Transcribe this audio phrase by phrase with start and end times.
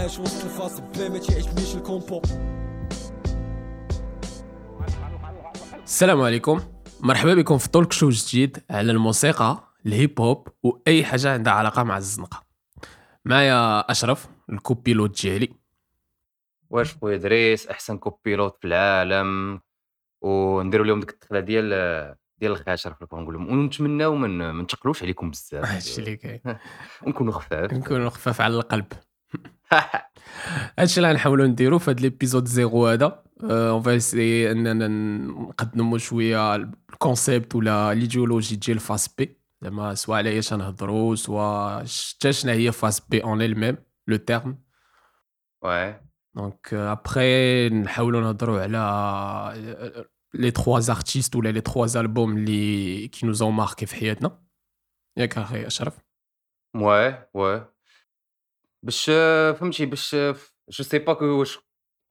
[0.00, 2.22] عاش وسط ال face B ما تيعجبنيش ال combo.
[5.84, 6.60] السلام عليكم.
[7.00, 11.82] مرحبا بكم في talk show جديد على الموسيقى ال hip hop وأي حاجة عندها علاقة
[11.82, 12.42] مع الزنقة.
[13.24, 15.48] معايا أشرف ال copilote ديالي
[16.70, 19.60] واش خويا دريس أحسن copilote في العالم.
[20.22, 25.30] ونديروا لهم ديك الدخله ديال ديال الخاشر نقول لهم ونتمناو ما من ما نتقلوش عليكم
[25.30, 25.64] بزاف.
[25.64, 26.40] هادشي اللي كاين.
[27.06, 27.72] ونكونوا خفاف.
[27.72, 28.92] نكونوا خفاف على القلب.
[30.78, 34.88] هادشي اللي غنحاولوا نديرو في هاد l'épisode zéro هذا en fait c'est اننا
[35.28, 41.78] نقدموا شوية ال concept ولا l'idéologie ديال face B زعما سواء على إيش نهضروا سواء
[41.78, 43.76] حتى شنو هي face B en elle-même
[44.06, 44.58] le terme
[45.62, 48.80] واه donc après نحاولوا نهضروا على
[50.34, 54.42] les trois artistes ولا les trois albums اللي qui nous ont marqués في حياتنا.
[55.16, 55.98] ياك أخي أشرف؟
[56.76, 57.74] واه واه
[58.82, 59.10] باش
[59.60, 60.14] فهمتي باش
[60.70, 61.58] je sais pas واش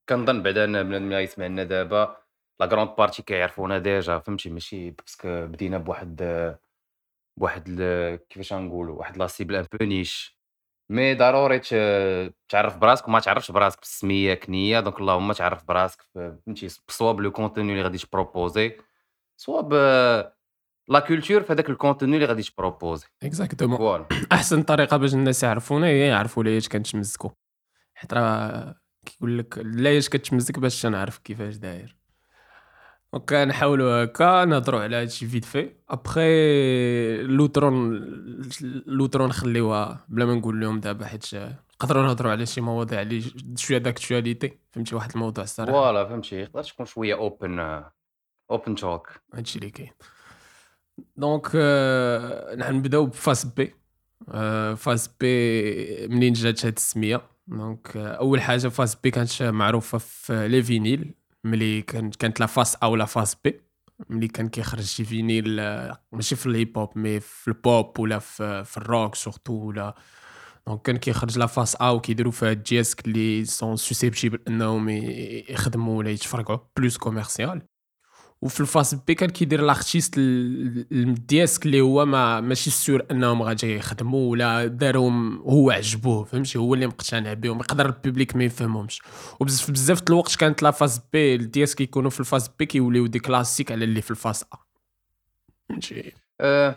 [0.09, 2.17] كنظن بعدا أن بنادم اللي يسمعنا دابا
[2.59, 6.21] la grande partie كيعرفونا déjà فهمتي ماشي parce que بدينا بواحد
[7.37, 7.81] بواحد
[8.29, 10.39] كيفاش غنقولوا واحد la cible un peu niche.
[10.89, 11.59] mais ضروري
[12.49, 17.71] تعرف براسك وما تعرفش براسك بالسمية كنية donc اللهم تعرف براسك فهمتي بصواب le contenu
[17.71, 18.77] اللي غادي ت proposer.
[19.37, 19.73] صواب
[20.89, 25.43] la culture في هذاك ال contenu اللي غادي ت proposer exactement أحسن طريقة باش الناس
[25.43, 27.31] يعرفونا هي يعرفوا ليش كنتمزكو
[27.93, 31.95] حيت راه كيقول لك لاش كتمزك باش تنعرف كيفاش داير.
[33.13, 37.99] donc نحاولوا هكا نهضروا على هادشي vite fait après لوترون
[38.85, 41.25] لوترون نخليوها بلا ما نقول لهم دابا حيت
[41.81, 43.23] نقدروا نهضروا على شي مواضيع اللي
[43.55, 45.71] شوية d'actualité فهمتي واحد الموضوع الصراحة.
[45.71, 46.35] voilà فهمتي.
[46.35, 47.83] يقدر تكون شوية open
[48.51, 49.91] open talk هادشي اللي كاين.
[51.17, 53.73] donc euh, نحن نبداو ب face B.
[54.75, 57.21] face B منين جات هاد السمية.
[57.47, 61.13] donc أول حاجة face B كانت معروفة في les vinyles
[61.43, 63.61] ملي كانت كانت la face A و la face B.
[64.09, 65.55] ملي كان كيخرج شي vinyle
[66.11, 69.95] ماشي في ال hip hop mais في البوب ولا في, في ال rock surtout ولا.
[70.67, 74.89] donc كان كيخرج la face A وكيديروا فيها ال disques اللي sont susceptibles إنهم
[75.49, 77.61] يخدموا ولا يتفرقوا plus commercial.
[78.41, 83.41] وفي ال face B كان كيدير l'artiste ال disques اللي هو ما ماشي sûr انهم
[83.41, 88.43] غادي يخدموا ولا دارهم هو عجبوه فهمتي؟ هو اللي مقتنع بهم يقدر ال public ما
[88.43, 89.01] يفهمهمش.
[89.39, 93.07] وبزاف بزاف الوقت كانت la face B ال disques كيكونوا في ال face B كيوليو
[93.07, 94.57] des classiques على اللي في ال face A.
[95.69, 96.75] فهمتي؟ أه،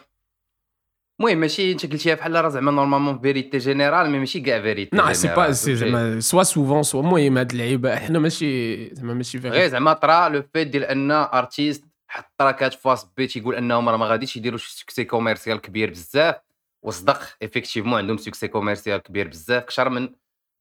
[1.23, 5.13] المهم ماشي انت قلتيها بحال راه زعما normalement vérité générale mais ماشي كاع vérité non
[5.13, 9.59] c'est pas c'est زعما soit souvent soit المهم هاد اللعيبة حنا ماشي زعما ماشي vérité.
[9.59, 13.97] غير زعما طرا le fait ديال أن artiste حط تراكات face B تيقول أنهم راه
[13.97, 16.35] ما غاديش يديروا شي succès commercial كبير بزاف
[16.83, 20.09] وصدق effectivement عندهم succès commercial كبير بزاف كثر من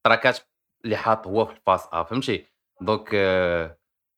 [0.06, 0.40] تراكات
[0.86, 2.46] اللي حاط هو في ال face A فهمتي؟
[2.82, 3.16] donc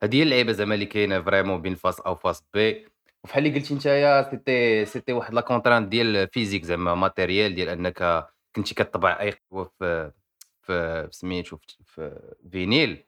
[0.04, 2.93] هذه هي اللعيبة زعما اللي كاينة vraiment بين face A و face B.
[3.24, 8.28] وفحال اللي قلتي نتايا c'était c'était واحد la contrainte ديال physique زعما matérielle ديال أنك
[8.56, 10.12] كنتي كطبع أي قهوة في
[10.62, 13.06] في سميتو في vinyle.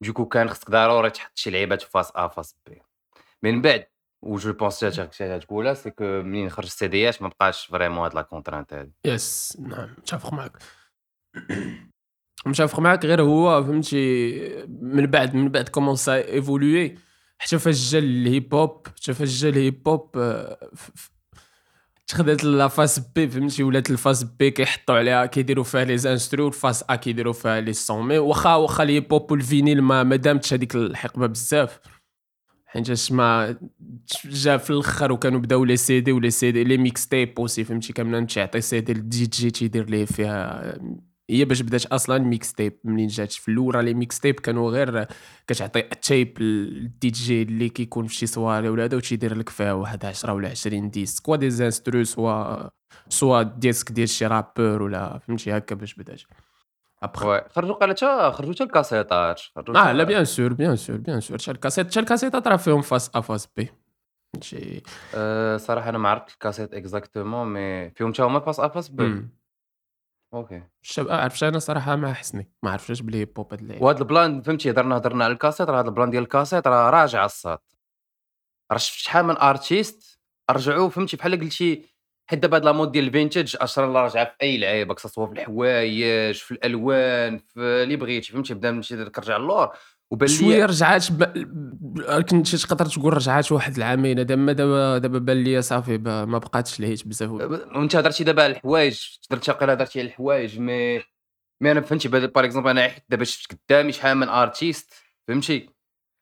[0.00, 2.82] donc كان خصك ضروري تحط شي لعيبات في face A face B
[3.42, 3.86] من بعد
[4.22, 8.72] و je pense تقولها c'est que منين خرج السيديات ما بقاش vraiment هاد la contrainte
[8.72, 8.92] هادي.
[9.04, 10.52] yes نعم متفق معاك.
[12.46, 16.98] متفق معاك غير هو فهمتي من بعد من بعد commence à évoluer
[17.38, 20.16] حتى فاش جا ال hip hop حتى فاش جا ال hip hop
[22.06, 26.48] تخدات la face B فهمتي؟ ولات ال face B كيحطوا عليها كيديروا فيها les instrus
[26.48, 29.82] ال face A كيديروا فيها les sons mais واخا واخا ال hip hop وال vinyle
[29.82, 31.80] ما ما دامتش هذيك الحقبة بزاف.
[32.66, 33.56] حيت ما
[34.24, 38.26] جا في الأخر وكانوا بداو les CD و les CD les mixtapes aussi فهمتي؟ كان
[38.26, 40.78] تيعطي CD لل DJ تيدير ليه فيها
[41.30, 45.06] هي باش بدات أصلا mixtape منين جات؟ في الأول راه les mixtapes كانوا غير
[45.46, 49.72] كتعطي ال tape لل DJ اللي كيكون في شي صواري ولا هذا وتيدير لك فيها
[49.72, 52.68] واحد 10 ولا 20 disques soit des instrus soit
[53.08, 56.20] سوا disque ديال شي rappeur ولا فهمتي هكا باش بدات.
[57.02, 59.40] ابخي خرجوا قال حتى خرجوا حتى الكاسيطات.
[59.76, 63.10] آه لا bien sûr bien sûr bien sûr حتى الكاسيت حتى الكاسيطات راه فيهم face
[63.14, 63.68] A face B
[64.40, 64.82] شي
[65.14, 69.24] أه صراحة أنا ما عرفت الكاسيت exactement mais فيهم حتى هما face A face B
[70.34, 70.62] OK.
[70.82, 74.42] الشاب عرفتش أنا صراحة ما حسني ما عرفتش بلي بوب هاد اللعيبه وهذا ال plan
[74.42, 77.58] فهمتي هضرنا هضرنا على الكاسيت راه هذا ال plan ديال الكاسيت راه راجع الصاد.
[78.72, 80.18] راه شفت شحال من artistes
[80.50, 81.94] رجعوا فهمتي بحال قلتي
[82.30, 85.26] حيت دابا هاد la mode ديال ال vintage اشرا الله راجعه في أي لعيبة سواء
[85.28, 89.76] في الحوايج في الألوان في اللي بغيتي فهمتي بدا نمشي كرجع اللور
[90.14, 91.24] وبان لي شوية رجعات ب...
[92.30, 97.08] كنت تقدر تقول رجعات واحد العامين دابا دابا دابا بان لي صافي ما بقاتش لهيت
[97.08, 97.30] بزاف.
[97.30, 100.98] وانت هضرتي دابا على الحوايج تقدر تاقي هضرتي على الحوايج مي
[101.60, 104.94] مي أنا فهمتي par exemple أنا دابا شفت قدامي شحال من artistes
[105.28, 105.68] فهمتي؟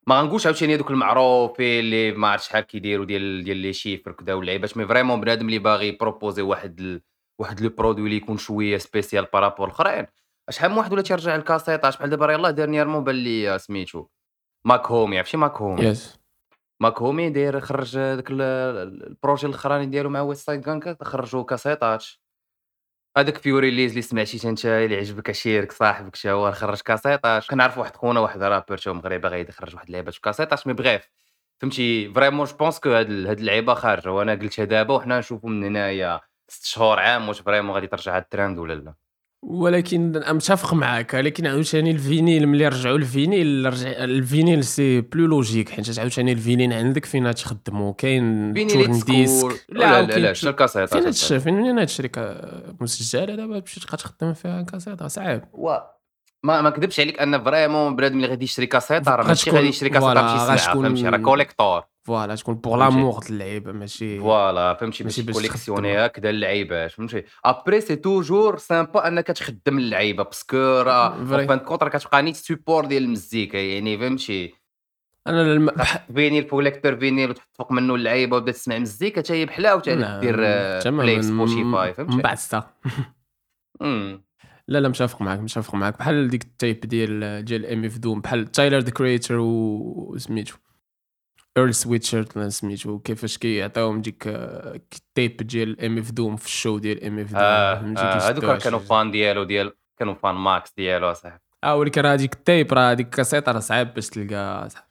[0.06, 4.34] ما غنقولش عاوتاني هذوك المعروفين اللي ما عرفت شحال كيديروا ديال ديال les chiffres كدا
[4.34, 7.00] واللعيبات mais vraiment بنادم اللي باغي proposer واحد ال...
[7.38, 10.06] واحد le produit اللي يكون شوية spécial par rapport الاخرين
[10.50, 14.06] شحال من واحد ولا تيرجع الكاسيطاج بحال دابا يلاه dernièrement بان لي سميتو.
[14.64, 16.18] Mach-Hommy عرفتي Mach-Hommy؟ yes
[16.80, 18.42] Mach-Hommy داير خرج داك ال-
[19.10, 22.04] ال projet الأخراني ديالو مع Westside Gunn خرجوا كاسيطات.
[23.18, 27.46] هذاك فيوري ليز اللي سمعتي انت اللي عجبك عشيرك صاحبك شا هو خرج كاسيطات.
[27.46, 31.08] كنعرف واحد خونا واحد rappeur تا مغربي غادي يخرج واحد اللعيبه في كاسيطات mais bref.
[31.60, 34.12] فهمتي؟ vraiment je pense que هاد اللعيبة خارجة.
[34.12, 38.22] وأنا قلتها دابا وحنا نشوفوا من هنايا ست شهور عام واش vraiment غادي ترجع هاد
[38.22, 38.94] الترند ولا لا.
[39.42, 44.64] ولكن أنا متفق معاك ولكن عاوتاني ال vinyle ملي رجعوا ال vinyle رجع ال vinyle
[44.64, 50.32] c'est plus logique حيت عاوتاني ال vinyle عندك فين تخدمو؟ كاين tourne-disque؟ لا لا لا
[50.32, 55.42] شنو الكاسيطات فين فين تشري كا- مسجله دابا تمشي تبقى تخدم فيها كاسيطه صعيب.
[55.52, 55.76] و
[56.44, 59.90] ما ما كذبش عليك أن vraiment بنادم اللي غادي يشري كاسيطه راه ماشي غادي يشري
[59.90, 61.82] كاسيطه باش يسمعها غتكون- فهمتي؟ راه collector.
[62.02, 62.76] voilà تكون pour.
[62.76, 66.06] l'amour de اللعيبه ماشي voilà فهمتي ماشي باش collectionner.
[66.06, 71.24] هكذا اللعيبات فهمتي après c'est toujours sympa انك تخدم اللعيبه parce que راه.
[71.24, 74.54] par contre كتبقى نيت support ديال المزيكا يعني فهمتي
[75.26, 75.70] أنا الم...
[76.14, 79.94] vinyle فوق lecteur vinyle وتحط فوق منه اللعيبه وبدا تسمع مزيكا حتى هي بحلا وتا
[79.94, 80.90] نعم، دير آه،.
[80.90, 82.70] play Spotify من فهمتي بعد ستا.
[84.68, 88.52] لا لا متفق معاك متفق معاك بحال ديك ال tape ديال ديال MF DOOM بحال
[88.52, 90.54] Tyler, The Creator وسميتو
[91.56, 96.78] Earl Sweatshirt سميتو كيفاش كيعطيوهم ديك آه، ال tape ديال MF DOOM في ال show
[96.78, 101.40] ديال MF DOOM آه، هذوك راه كانوا fans ديالو ديال كانوا fans ماكس ديالو اصاحبي
[101.64, 104.86] آه ولكن راه هذيك ال tape راه هذيك الكاسيطه راه صعيب باش تلقى صاحبي.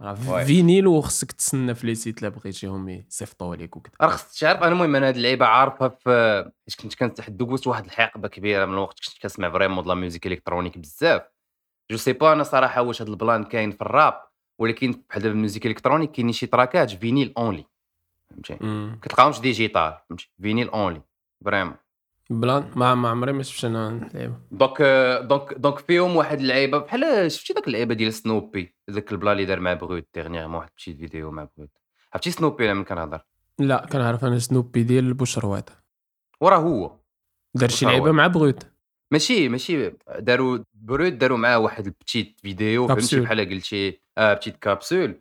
[0.00, 0.44] راه.
[0.44, 4.72] vinyle وخصك تسنى في les sites لا بغيتيهم يصيفطوا عليك وكذا راه خصك تعرف أنا
[4.72, 8.98] المهم أنا هاد اللعيبه عارفها في حيت كنت كنتحدو قلت واحد الحقبه كبيره من الوقت
[9.06, 11.22] كنت كنسمع vraiment la musique électronique بزاف
[11.90, 15.34] je sais pas أنا صراحة واش هاد ال plan كاين في الراب ولكن بحال دابا
[15.34, 17.64] ال musique électronique كاينين شي تراكات vinyl only
[18.30, 18.58] فهمتي.
[19.02, 21.02] كتلقاهمش digital فهمتي؟ vinyl only
[21.44, 21.76] vraiment.
[22.30, 24.82] plan ما ما عمري ما شفت أنا اللعيبه donc
[25.22, 29.44] donc donc فيهم واحد اللعيبة بحال شفتي داك اللعيبة ديال سنوبي داك ال plan اللي
[29.44, 31.70] دار مع Brut dernièrement واحد petite vidéo مع Brut
[32.12, 33.20] عرفتي سنوبي أنا من كنهضر؟
[33.58, 35.70] لا كنعرف أنا سنوبي ديال البوشروات
[36.40, 36.96] وراه هو.
[37.54, 37.92] دار شي بوشروات.
[37.92, 38.66] لعيبة مع Brut
[39.12, 43.20] ماشي ماشي داروا Brut داروا معاه واحد ال petite vidéo فهمتي.
[43.20, 45.20] بحال قلتي آه petite capsule.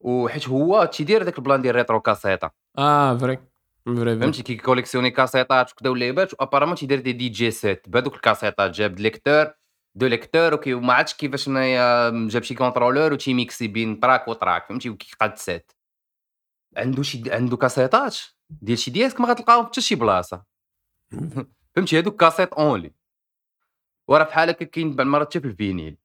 [0.00, 2.50] وحيت هو تيدير داك ال plan ديال rétro كاسيطا.
[2.78, 3.38] آه vrai
[3.86, 7.88] vrai فهمتي؟ كي collectionner كاسيطات وكذا واللعيبات و apparemment تيدير des DJ sets.
[7.88, 9.52] بهذوك الكاسيطات جاب lecteur
[9.94, 11.48] deux lecteurs وكي ما عرفتش كيفاش
[12.32, 15.72] جاب شي contrôleur وتيميكسي بين track و track فهمتي؟ وكيقاد set.
[16.76, 18.18] عنده شي عنده كاسيطات؟
[18.50, 20.44] ديال شي disques ما غتلقاهم حتى شي بلاصة.
[21.76, 22.92] فهمتي؟ هذوك cassette only
[24.08, 25.96] وراه بحال هكا كاين بعض المرات في ال vinyle.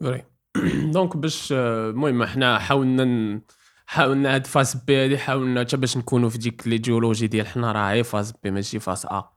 [0.00, 0.24] vrai
[0.94, 3.40] donc باش آه، المهم حنا حاولنا
[3.86, 7.90] حاولنا هاد face B هادي حاولنا حتى باش نكونوا في ديك l'idéologie ديال حنا راه
[7.90, 9.32] هي face B ماشي face A.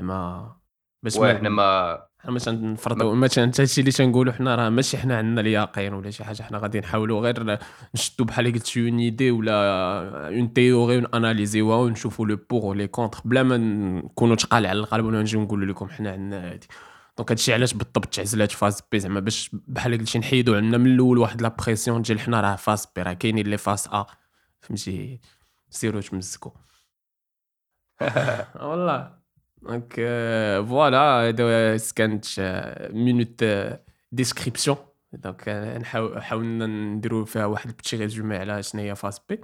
[0.00, 0.56] زعما
[1.02, 5.18] باش حنا ما حنا باش نفرضوا مثلا حتى هادشي اللي تنقولوا حنا راه ماشي حنا
[5.18, 7.58] عندنا اليقين ولا شي حاجة حنا غادي نحاولوا غير
[7.94, 13.20] نشدوا بحال قلت une idée ولا une théorie وناناليزيوها ونشوفوا le pour و les contre
[13.24, 16.66] بلا ما نكونوا تقال على القلب ولا نجيو نقولوا لكم حنا عندنا هادي.
[17.18, 21.18] donc هادشي علاش بالضبط تعزلات face B زعما باش بحال قلتي نحيدوا عندنا من الأول
[21.18, 24.06] واحد la pression ديال حنا راه face B راه كاينين les face A
[24.60, 25.20] فهمتي؟
[25.70, 26.50] سيروا تمسكوا
[28.62, 29.15] والله.
[29.66, 29.94] donc
[30.68, 33.44] voilà هذا كانت آه، minute
[34.12, 34.76] description
[35.12, 35.48] donc
[35.80, 39.40] نحاول حاولنا نديروا فيها واحد ال petit résumé على شنو هي face B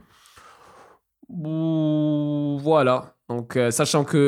[2.64, 4.18] voilà donc sachant que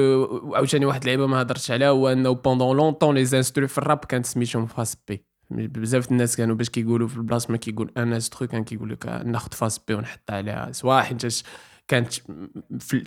[0.55, 4.27] عاوتاني واحد اللعيبه ما هضرتش عليها هو انه pendant longtemps les instrus في الراب كانت
[4.27, 8.65] سميتهم face B بزاف الناس كانوا باش كيقولوا في البلاصه ما كيقول un instru كان
[8.65, 11.45] كيقول لك ناخذ face B ونحط عليها سواء حيت
[11.89, 12.13] كانت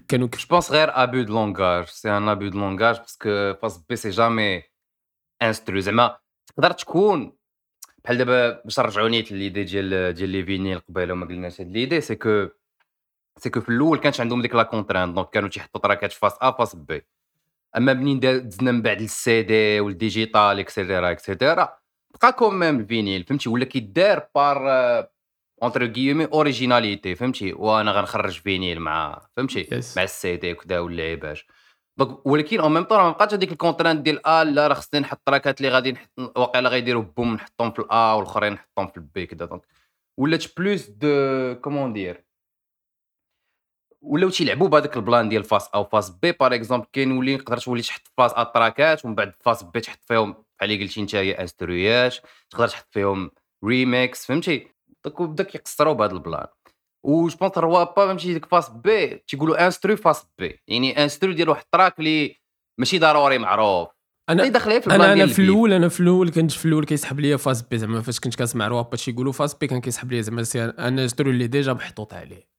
[0.07, 3.77] كانوا je pense غير abus de langage c'est un abus de langage parce que face
[3.89, 4.63] B c'est jamais
[5.41, 6.17] instru زعما
[6.48, 7.34] تقدر تكون
[8.03, 12.01] بحال دابا باش نرجعوا نيت l'idée ديال ديال les vinyles قبيلة وما قلناش هاد l'idée
[12.01, 12.47] c'est que
[13.38, 16.51] c'est que في الأول كانش عندهم ديك la contrainte donc كانوا تيحطوا تراكات face A
[16.51, 17.05] face B
[17.77, 21.77] أما منين دزنا من بعد لل CD وال digital et cetera et cetera
[22.22, 24.67] بقى comme même ال vinyle فهمتي؟ ولا كيدار par
[25.63, 29.97] entre guillemets originalité فهمتي؟ وأنا غنخرج vinyle مع فهمتي؟ Yes.
[29.97, 31.39] مع السي دي وكذا واللعيبات
[32.00, 34.99] donc ولكن en même temps ما بقاتش هذيك ال contrainte ديال ا لا راه خصني
[34.99, 38.97] نحط تراكات اللي غادي نحط واقيلا غيديروا boum نحطهم في ال A والآخرين نحطهم في
[38.97, 39.45] ال B كذا.
[39.45, 39.62] donc
[40.19, 42.24] ولات plus de comment dire
[44.01, 47.37] ولاو تيلعبوا بهذاك ال plan ديال face A ou face B par exemple كاين ولي
[47.37, 51.01] تقدر تولي تحط face A تراكات ومن بعد face B تحط فيهم بحال اللي قلتي
[51.01, 52.15] انت هي انسترويات
[52.49, 53.31] تقدر تحط فيهم
[53.65, 54.76] ريميكس فهمتي؟
[55.07, 56.47] donc بدا كيقصروا بهذا ال plan.
[57.05, 61.49] ouais je pense روابا فهمتي ديك face B تيقولوا instru face B يعني instru ديال
[61.49, 62.35] واحد ال track اللي
[62.79, 63.87] ماشي ضروري معروف.
[64.29, 65.41] أنا داخل في أنا أنا في.
[65.41, 68.67] الأول أنا في الأول كنت في الأول كيسحب ليا face B زعما فاش كنت كنسمع
[68.67, 70.43] روابا تيقولوا face B كان كيسحب ليا زعما
[70.79, 72.56] أنا instru اللي ديجا محطوط عليه.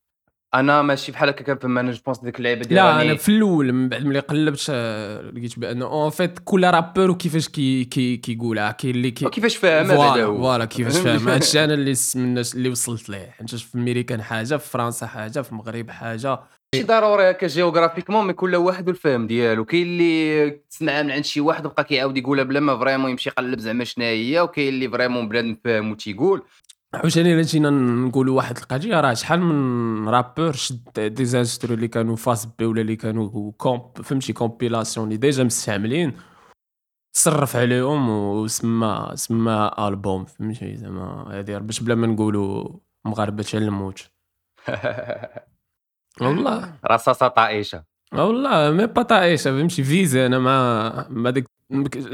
[0.55, 3.73] أنا ماشي بحال هكا كنفهم أنا je pense ديك اللعيبة ديال لا أنا في الأول
[3.73, 8.71] من بعد ملي قلبت آه، لقيت بأن en fait كل rappeur وكيفاش كي كي كيقولها
[8.73, 11.29] كاين اللي كي وكيفاش فاهم هذا voilà هو فوالا كيفاش فاهم.
[11.29, 13.35] هادشي أنا اللي من الناس اللي وصلت ليه.
[13.39, 16.41] حيت في الميريكان حاجة في فرنسا حاجة في المغرب حاجة.
[16.75, 19.65] ماشي ضروري هكا géographiquement mais كل واحد والفهم ديالو.
[19.65, 23.59] كاين اللي تسمعها من عند شي واحد وبقى كيعاود يقولها بلا ما vraiment يمشي يقلب
[23.59, 26.43] زعما شنو هي وكاين اللي vraiment بنادم فاهم وتيقول.
[26.95, 32.17] عاوتاني إلا جينا نقولوا واحد القضية راه شحال من rappeur شد des instrus اللي كانوا
[32.17, 36.13] face B ولا اللي كانوا comp فهمتي compilation اللي ديجا مستعملين
[37.15, 42.69] تصرف عليهم وسما سما ألبوم فهمتي زعما هادي باش بلا ما نقولوا
[43.05, 44.11] مغاربة الموت.
[46.21, 46.79] والله.
[46.91, 47.85] رصاصة طائشة.
[48.13, 51.45] والله mais pas طايشه فهمتي visée أنا ما ما ديك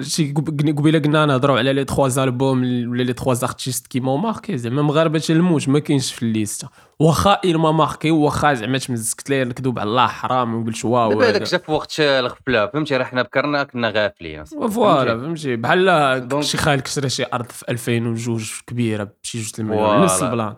[0.00, 2.58] شي قب- قبيلة قلنا نهضروا على les trois albums
[2.90, 6.68] ولا les trois artistes qui m'ont marqué زعما مغاربه الموت ما كاينش في ال liste
[7.00, 11.24] واخا il m'a marqué واخا زعما تمزكت ليه نكذب على الله حرام ونقولش waw دابا
[11.24, 11.44] هذاك هذا.
[11.44, 14.44] جا في وقت الغفله فهمتي؟ راه حنا بكرنا كنا غافلين.
[14.44, 20.02] voilà فهمتي؟ بحال شي خالك شرا شي أرض في 2002 كبيرة بشي جوج المليون.
[20.02, 20.54] نفس البلان.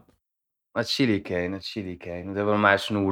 [0.76, 2.28] هادشي اللي كاين هادشي اللي كاين.
[2.30, 3.10] ودابا ما عرفت شنو؟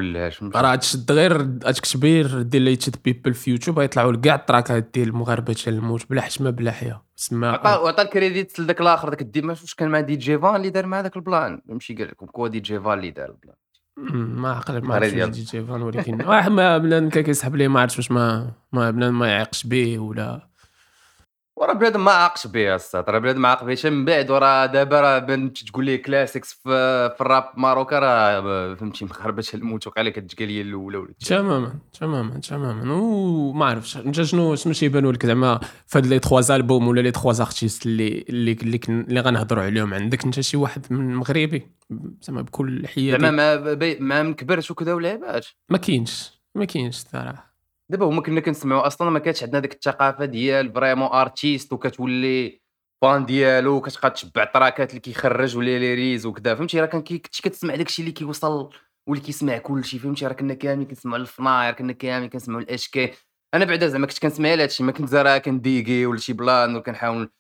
[0.55, 6.11] راه تشد غير تكتبير ديليتد بيبل في يوتيوب غيطلعوا لك كاع التراكات ديال المغاربة الموت
[6.11, 7.05] بلا حشمه بلا حياة.
[7.17, 10.71] سما عطا عطا الكريديت لذاك الآخر ذاك الديما واش كان مع دي جي فان اللي
[10.71, 13.57] دار مع ذاك البلان؟ يمشي قال لكم كوا دي جي فان اللي دار البلان؟
[14.37, 17.69] ما عقل ما عرفتش ديال- دي جي فان ولكن واحد ما بنادم كان كيسحب ليه
[17.69, 20.49] ما عرفتش واش ما ما بنادم ما يعيقش به ولا
[21.57, 25.19] وراه بنادم ما عاقش به الساط راه بنادم عاق به من بعد وراه دابا راه
[25.19, 26.61] بان تقول لي classics في,
[27.11, 31.15] في ال rap marocain راه فهمتي مغربه الموت وقع لك هي الأولى ولا.
[31.27, 32.93] تماما تماما تماما.
[32.93, 33.97] وما عرفتش.
[33.97, 37.87] انت شنو شنو تيبانوا لك زعما في هاد les trois albums ولا les trois artistes
[37.87, 41.69] اللي اللي اللي, اللي غنهضروا عليهم؟ عندك انت شي واحد من مغربي؟
[42.23, 47.54] زعما بكل حياد زعما ما ما من كبرت وكذا ولعبات ما كاينش ما كاينش الصراحه
[47.91, 52.61] دابا هما كنا كنسمعوا أصلا ما كانتش عندنا ديك الثقافة ديال vraiment artiste وكتولي
[53.03, 57.19] fan ديالو وكتبقى تشبع التراكات اللي كيخرج ولا les réseaux وكذا فهمتي؟ راه كان كنتي
[57.19, 58.71] كتسمع داكشي اللي كيوصل
[59.09, 59.99] واللي كيسمع كلشي.
[59.99, 63.13] فهمتي؟ راه كنا كاملين كنسمعوا الفناير كنا كاملين كنسمعوا الاشكي
[63.55, 64.83] أنا بعدا زعما كنت كنسمع على هادشي.
[64.83, 67.31] ما كنت زعما كنديكي ولا شي plan وكنحاول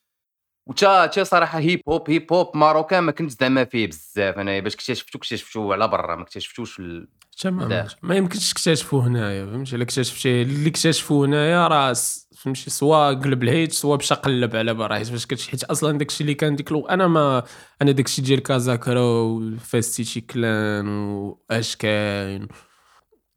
[0.66, 4.74] وتا تا صراحة hip hop hip hop marocain ما كنت زعما فيه بزاف أنا باش
[4.74, 7.08] اكتشفتو اكتشفتو على برا ما اكتشفتوش ال-
[7.44, 7.96] داخل.
[8.02, 11.94] ما يمكنش تكتشفوا هنايا فهمتي الا اكتشفتي اللي اكتشفوا هنايا راه
[12.36, 15.98] فهمتي soit قلب ال hit soit مشى قلب على برا حيت فاش كتش حيت أصلا
[15.98, 17.42] داكشي اللي كان ديك الوقت أنا ما
[17.82, 22.48] أنا داكشي ديال Casa Crew و Fez City Clan و H-Kayne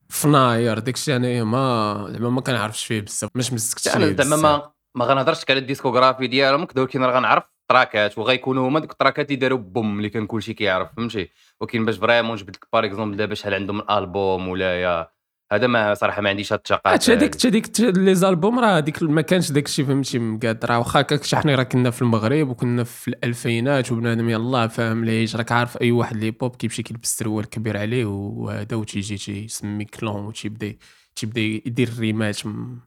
[0.10, 4.36] فناير داكشي أنايا ما زعما ما كنعرفش فيه بزاف ما تمزكتش أنا زعما.
[4.36, 8.92] ما ما غنهضرش على ال discographie ديالهم كذا ولكن راه غنعرف تراكات وغيكونوا هما دوك
[8.92, 11.30] التراكات اللي داروا boum اللي كان كلشي كيعرف فهمتي
[11.62, 15.08] ولكن باش فريمون جبت لك باغ اكزومبل دابا شحال عندهم البوم ولا يا
[15.51, 17.46] هذا ما صراحة ما عنديش هاد الثقافة هذيك.
[17.46, 21.36] هذيك لي زالبوم راه هذيك ما كانش داك الشيء فهمتي مقاد راه واخا هكاك شي
[21.38, 25.92] حنا راه كنا في المغرب وكنا في الألفينات وبنادم يلاه فاهم ليش راك عارف أي
[25.92, 30.75] واحد لي بوب كيمشي كيلبس السروال كبير عليه وهذا وتيجي تيسمي كلون وتيبدأ
[31.16, 32.80] تيبدأ يدير الريمات م-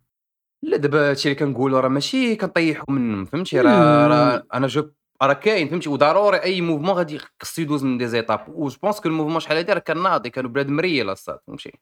[0.63, 4.91] لا دابا هادشي اللي كنقولوا راه ماشي كنطيحوا منهم فهمتي؟ راه راه أنا جو
[5.23, 8.45] راه كاين فهمتي؟ وضروري أي موفمون غادي خص يدوز من دي زيتاب.
[8.49, 11.73] و جو بونس كو الموفمون شحال هادي راه كان ناضي كانوا بلاد مريل أصاط فهمتي؟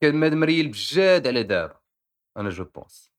[0.00, 1.74] كان بلاد مريل بجاد على دابا
[2.36, 3.10] أنا جو بونس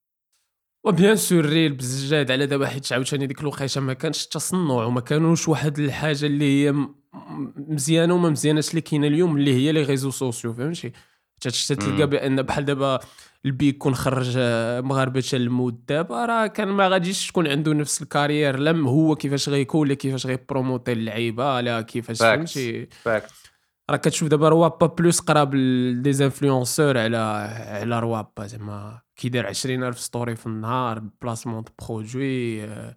[0.84, 5.48] وبيان سور ريل بزجاد على دابا حيت عاوتاني ديك الوقيته ما كانش التصنع وما كانوش
[5.48, 6.76] واحد الحاجة اللي هي
[7.56, 10.92] مزيانة وما مزياناش اللي كاينة اليوم اللي هي لي ريزو سوسيو فهمتي؟
[11.46, 12.06] حتى تلقى مم.
[12.06, 13.00] بأن بحال دابا
[13.46, 18.58] البيك كون خرج آه، مغاربة المود دابا راه كان ما غاديش تكون عنده نفس الكارير
[18.60, 22.18] لا هو كيفاش غيكون لا كيفاش غيبروموتي اللعيبة لا كيفاش.
[22.18, 22.88] فهمتي
[23.90, 25.52] راه كتشوف دابا روابا plus قراب
[26.02, 27.18] des influenceurs على
[27.68, 32.96] على روابا زعما كيدير 20000 story في النهار placement de produits آه،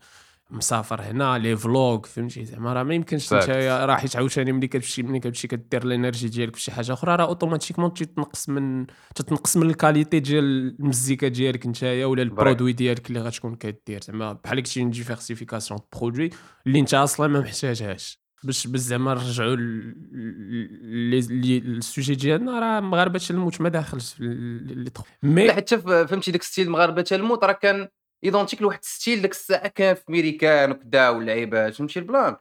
[0.50, 3.32] مسافر هنا les vlogs فهمتي زعما راه ما يمكنش.
[3.32, 6.92] انت راه حيت عاوتاني ملي كتمشي ملي كتمشي كدير ال énergie ديالك في شي حاجة
[6.92, 12.28] أخرى راه automatiquement تتنقص من تتنقص من ال qualité ديال المزيكا ديالك نتايا ولا ال
[12.28, 16.30] produit ديالك اللي غتكون كدير زعما بحال قلتي diversification produits
[16.66, 19.56] اللي انت أصلا ما محتاجهاش باش باش زعما نرجعوا
[21.78, 24.24] ال sujet ديالنا راه مغاربه الموت ما داخلش في
[24.66, 24.90] les
[25.22, 27.88] mais شوف فهمتي داك ال style المغاربه الموت راه كان
[28.24, 32.36] identique لواحد ال style داك الساعة كان في ميريكان وكذا واللعيبات فهمتي ال plan؟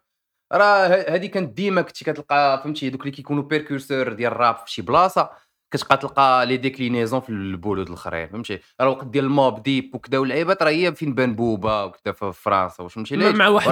[0.53, 4.71] راه ه- هادي كانت ديما كنتي كتلقى فهمتي دوك اللي كيكونوا précurseurs ديال الراب في
[4.71, 5.29] شي بلاصة
[5.73, 10.17] كتبقى تلقى les déclinaisons في البلود الأخرين فهمتي؟ راه الوقت ديال ال Mobb Deep وكذا
[10.17, 13.67] واللعيبات راه هي فين بان Booba وكذا في فرنسا واش فهمتي مع واحد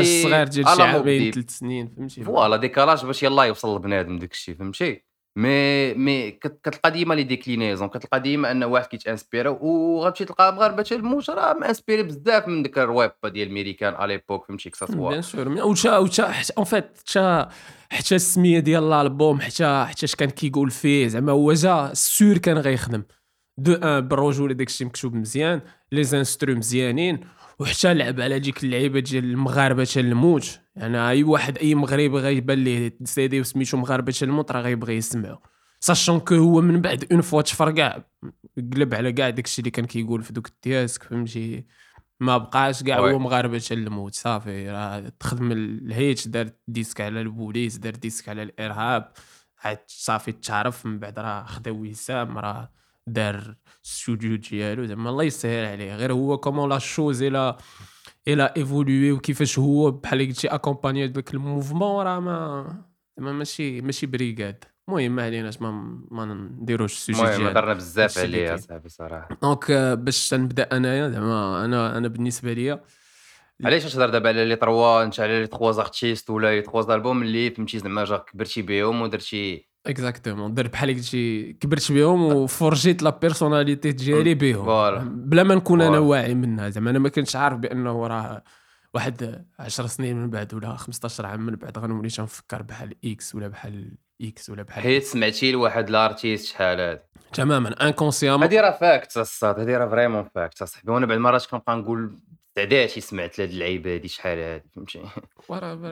[0.00, 1.32] داكشي صغير ديال شي عامين.
[1.32, 5.07] ثلاث سنين فهمتي؟ voilà décalage باش يلاه يوصل لبنادم داك الشيء فهمتي؟
[5.38, 10.54] مي مي كت- كتلقى ديما les déclinaisons كتلقى ديما ان واحد كيت inspira وغتمشي تلقى
[10.54, 14.80] مغاربة الموت راه م inspiré بزاف من ديك الرويب ديال الميريكان à l'époque فهمتي que
[14.80, 17.46] ça bien sûr وتا وتا en fait حتى
[17.90, 22.58] حتى السمية ديال الألبوم حتى حتى اش كان كيقول فيه زعما هو جا sûr كان
[22.58, 23.02] غيخدم.
[23.58, 25.60] deux ans بالرجوله داك الشيء مكتوب مزيان
[25.92, 27.20] les instrus مزيانين
[27.58, 30.60] وحتى لعب على ديك اللعيبة ديال المغاربة تا الموت.
[30.78, 35.38] يعني أي واحد أي مغربي غيبان ليه سيدي وسميتو مغاربة الموت راه غيبغي يسمعو.
[35.80, 37.98] sachant que هو من بعد une fois تفرقع
[38.56, 41.66] قلب على كاع داكشي اللي كان كيقول في دوك الديسك فهمتي؟
[42.20, 42.98] ما بقاش كاع.
[42.98, 44.70] هو مغاربة تا الموت صافي.
[44.70, 49.12] راه تخدم ال hit دار ديسك على البوليس دار ديسك على الإرهاب.
[49.64, 52.70] عاد صافي تعرف من بعد راه خدا وسام راه
[53.06, 54.84] دار الاستوديو ديالو.
[54.84, 55.94] زعما الله يسهل عليه.
[55.96, 57.56] غير هو comment la chose إلى
[58.28, 62.82] إلى évoluée وكيفاش هو بحال قلتي accompagné داك ال mouvement راه ما
[63.18, 67.74] زعما ماشي ماشي brigade المهم ما عليناش ما ما نديروش ال sujet المهم ديالنا هضرنا
[67.74, 68.56] بزاف اللي عليه.
[68.56, 72.80] صاحبي صراحة donc باش تنبدا انايا زعما أنا أنا بالنسبة ليا
[73.64, 77.22] علاش تهضر دابا على les trois انت على les trois artistes ولا les trois albums
[77.22, 83.02] اللي فهمتي زعما جا كبرتي بهم ودرتي exactement دار بحال قلتي كبرت بهم و forgit
[83.02, 85.08] la personnalité ديالي بهم.
[85.28, 85.98] بلا ما نكون أنا.
[85.98, 88.42] واعي منها زعما أنا ما كنتش عارف بانه راه
[88.94, 93.48] واحد 10 سنين من بعد ولا 15 عام من بعد غنولي تنفكر بحال X ولا
[93.48, 97.00] بحال X ولا بحال حيت سمعتي لواحد l'artiste شحال هادي
[97.32, 101.76] تماما inconsciemment هادي راه fucked up هادي راه vraiment fucked اصاحبي وأنا بعض المرات كنبقى
[101.76, 102.18] نقول
[102.58, 105.02] تعداتي سمعت لهاد اللعيبة هادي شحال هادي فهمتي؟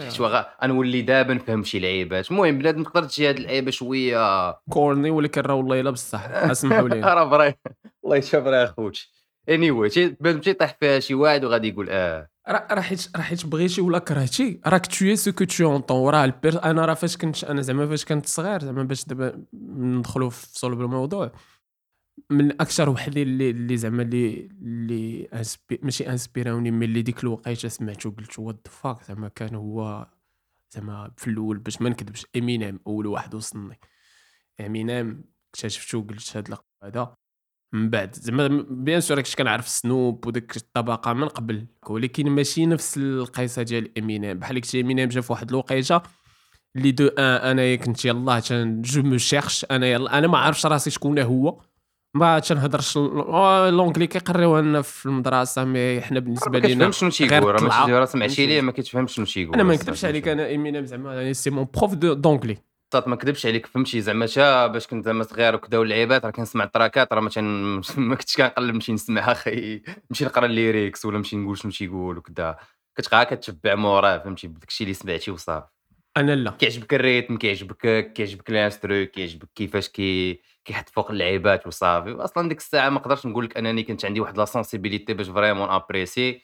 [0.05, 2.31] حيت واغا غنولي دابا نفهم شي لعيبات.
[2.31, 4.53] المهم بنادم تقدر تجي هاد اللعيبة شوية.
[4.71, 7.55] corny ولكن راه والله إلا بصح اسمحوا لي راه vrai
[8.05, 9.11] الله يشوف راه اخوتي
[9.49, 12.29] اني واي بنادم تيطيح فيها شي واحد وغادي يقول آه.
[12.49, 16.65] راه راه حيت راه حيت بغيتي ولا كرهتي راك tout ce que tu entends البير
[16.65, 19.43] أنا راه فاش كنت أنا زعما فاش كنت صغير زعما باش دابا
[19.77, 21.33] ندخلوا في صلب الموضوع.
[22.31, 25.29] من أكثر واحد اللي اللي زعما اللي اللي
[25.83, 30.07] ماشي inspiraوني mais اللي ديك الوقيتة سمعته قلت the fuck زعما كان هو
[30.75, 33.79] زعما في الأول باش ما نكذبش إمينيم أول واحد وصلني.
[34.61, 37.15] إمينيم اكتشفتو قلت هاد هذا
[37.75, 42.99] من بعد زعما bien sûr كنت كنعرف سنوب وديك الطبقة من قبل ولكن ماشي نفس
[42.99, 44.39] القيصة ديال إمينيم.
[44.39, 46.03] بحال قلتي إمينيم جا في واحد الوقيتة
[46.77, 48.43] اللي deux ans أنا كنت يلاه
[48.81, 51.61] je me cherche أنا يلا أنا ما عارفش راسي شكون هو.
[52.17, 57.63] ما تنهضرش l'anglais كيقريوها لنا في المدرسة mais حنا بالنسبة ما لينا كتفهمش شنو تيقول
[57.93, 59.75] راه سمعتي؟ ليه ما كتفهمش شنو تيقول أنا ما.
[59.75, 62.59] نكذبش عليك أنا امينيم زعما c'est mon prof d'anglais
[62.93, 66.65] صات ما كذبش عليك فهمتي زعما تا باش كنت زعما صغير وكذا واللعيبات راه كنسمع
[66.65, 67.45] ال tracks ات راه ما تن...
[67.97, 72.19] ما كنتش كنقلب نمشي نسمعها خي نمشي نقرا ال lyrics ولا نمشي نقول شنو تيقول
[72.19, 72.57] وكذا
[72.97, 75.76] كتبقى كتشبع موراه فهمتي بداكشي اللي سمعتي وصافي
[76.17, 76.51] أنا لا.
[76.51, 82.13] كيعجبك ال rythme كيعجبك كيعجبك ال instru كيعجبك كيفاش كي كيحط فوق اللعيبات وصافي.
[82.13, 85.69] أصلا ديك الساعة ما نقدرش نقول لك أنني كنت عندي واحد la sensibilité باش vraiment
[85.69, 86.43] apprécier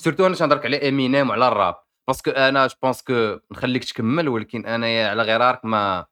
[0.00, 1.76] surtout أنا تنهضرك على امينيم وعلى الراب.
[2.08, 6.06] parce que أنا je pense que نخليك تكمل ولكن أنا على غرارك ما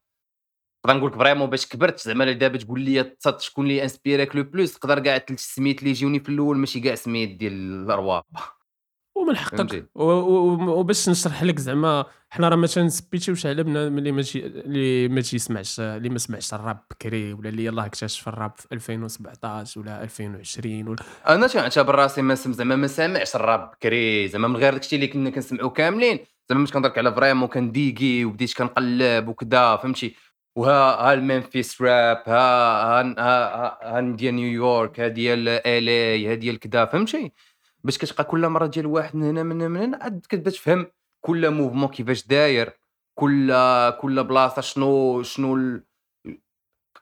[0.86, 2.00] نقدر نقول لك vraiment باش كبرت.
[2.00, 6.20] زعما دابا تقول لي شكون اللي inspiraك le plus تقدر كاع ثلاث سميت اللي يجيوني
[6.20, 8.22] في الأول ماشي كاع سميت ديال الراب
[9.22, 9.36] ومن.
[9.36, 15.20] حقك وباش نشرح لك زعما حنا راه ما تنسبيتيوش على بنادم اللي ماشي اللي ما
[15.20, 20.88] تيسمعش اللي ما سمعش الراب بكري ولا اللي يلاه اكتشف الراب في 2017 ولا 2020
[20.88, 25.06] ولا أنا تنعتبر راسي ما زعما ما سامعش الراب بكري زعما من غير داكشي اللي
[25.06, 30.14] كنا كنسمعو كاملين زعما مش كنهضرك على vraiment كن digui وبديت كنقلب وكذا فهمتي
[30.56, 30.72] وها
[31.10, 32.32] ها المنفيس راب ها
[33.00, 36.32] ها ها, ها ديال نيويورك ها ديال L.A.
[36.32, 37.32] ها ديال كذا فهمتي
[37.88, 40.86] باش كتبقى كل مرة ديال واحد من هنا من هنا من هنا عاد كتبدأ تفهم
[41.24, 42.72] كل mouvement كيفاش داير
[43.18, 43.52] كل
[44.00, 45.80] كل بلاصة شنو شنو.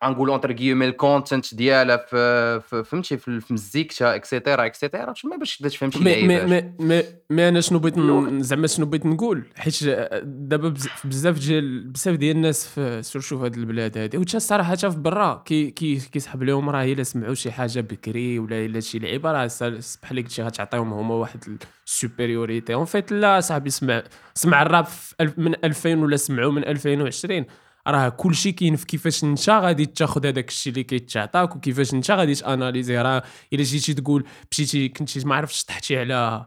[0.05, 5.37] غنقولوا entre guillemets ال content ديالها في فهمتي في مزيكتها et cetera et cetera تما
[5.37, 7.95] باش تبدا تفهم شي مي مي مي مي, مي أنا شنو بغيت
[8.43, 9.85] زعما شنو بغيت نقول؟ حيت
[10.25, 14.19] دابا بز- بزاف ديال بزاف ديال الناس في surtout في هاد البلاد هادي.
[14.19, 18.39] وتا الصراحه حتى في برا كي كي كيسحب لهم راه إلا سمعوا شي حاجة بكري
[18.39, 19.51] ولا إلا شي لعيبة راه
[20.03, 21.45] بحال قلتي غتعطيهم هما واحد
[21.87, 24.03] ال supériorité en fait لا صاحبي سمع
[24.35, 24.87] سمع الراب
[25.37, 27.45] من 2000 ولا سمعوا من 2020
[27.87, 32.35] راه كلشي كاين في كيفاش انت غادي تاخذ هذاك الشيء اللي كيتعطاك وكيفاش انت غادي
[32.35, 32.99] ت analysé.
[32.99, 33.23] راه
[33.53, 36.47] الا جيتي تقول مشيتي كنتي ما عرفتش تحتي على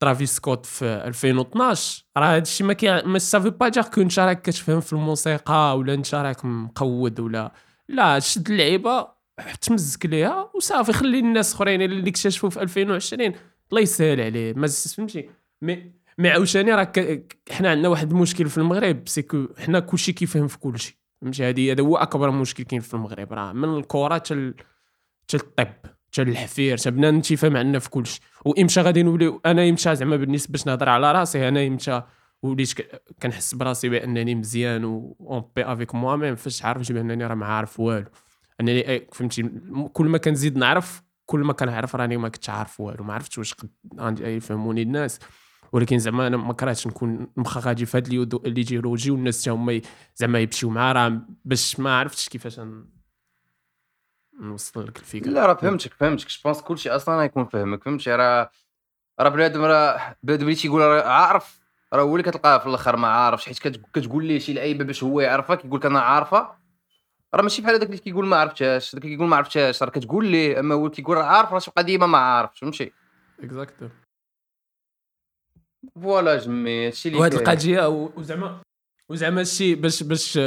[0.00, 4.00] ترافيس سكوت في 2012 راه هذا الشيء ما كي ما ça veut pas dire que
[4.00, 7.52] انت راك كتفهم في الموسيقى ولا انت راك مقود ولا
[7.88, 9.08] لا شد اللعيبة
[9.60, 13.32] تمزك ليها وصافي خلي الناس أخرين اللي اكتشفوا في 2020
[13.70, 15.30] الله يسهل عليه ما فهمتي
[15.62, 16.92] مي مي عاوتاني راه
[17.50, 21.72] حنا عندنا واحد المشكل في المغرب c'est que حنا كلشي كيفهم في كلشي فهمتي؟ هذه
[21.72, 24.54] هذا هو أكبر مشكل كاين في المغرب راه من الكره حتى
[25.22, 25.68] حتى الطب
[26.12, 28.20] حتى الحفير حتى بنان تيفهم عندنا في كلشي.
[28.44, 32.02] وامتى غادي نولي أنا إمتى زعما بالنسبة باش نهضر على راسي أنا إمتى
[32.42, 32.72] وليت
[33.22, 38.06] كنحس براسي بأنني مزيان en paix avec moi-même فاش عارف بانني راه ما عارف والو.
[38.60, 39.50] أنني فهمتي؟
[39.92, 43.54] كل ما كنزيد نعرف كل ما كنعرف راني ما كنتش عارف والو ما عرفتش واش
[43.54, 45.18] قد يفهموني الناس.
[45.72, 49.80] ولكن زعما أنا ما كرهتش نكون مخا غادي في هاد اليودو- الإيديولوجي والناس تا هما
[50.16, 52.60] زعما يمشيو معاه راه باش ما عرفتش كيفاش
[54.40, 55.30] نوصل لك الفكرة.
[55.30, 56.28] لا راه فهمتك فهمتك.
[56.28, 57.84] je pense كلشي أصلا غيكون فهمك.
[57.84, 58.50] فهمتي؟ راه
[59.20, 61.60] راه بنادم راه بنادم اللي تيقول راه عارف
[61.92, 63.46] راه هو اللي كتلقاه في الآخر ما عارفش.
[63.46, 66.48] حيت كت- كتقول ليه شي لعيبة باش هو يعرفها كيقول لك أنا عارفه
[67.34, 68.94] راه ماشي بحال هذاك اللي كيقول ما عرفتهاش.
[68.94, 69.82] داك اللي كيقول ما عرفتهاش.
[69.82, 70.60] راه كتقول ليه.
[70.60, 72.60] أما هو كيقول راه عارف راه تبقى ديما ما عارفش.
[72.60, 72.92] فهمتي؟
[73.42, 73.88] exact
[76.02, 77.34] voilà جمي هادشي اللي وهاد.
[77.34, 78.60] القضية وزعما
[79.08, 80.38] وزعما الشيء باش باش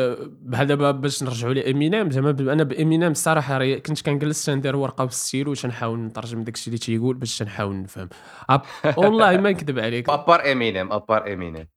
[0.41, 5.51] بحال دابا باش نرجعوا لامينيم زعما ب- أنا بامينيم الصراحه كنت كنجلس تندير ورقة والستيلو
[5.51, 8.09] وتنحاول نترجم داك الشيء اللي تيقول باش تنحاول نفهم.
[8.97, 10.09] والله ما نكذب عليك.
[10.09, 11.67] ابار امينيم ابار امينيم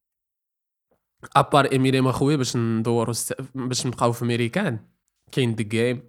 [1.37, 3.33] à part Eminem اخويا باش ندوروا الس...
[3.55, 4.79] باش نبقاو في أمريكان.
[5.33, 6.03] كاين The Game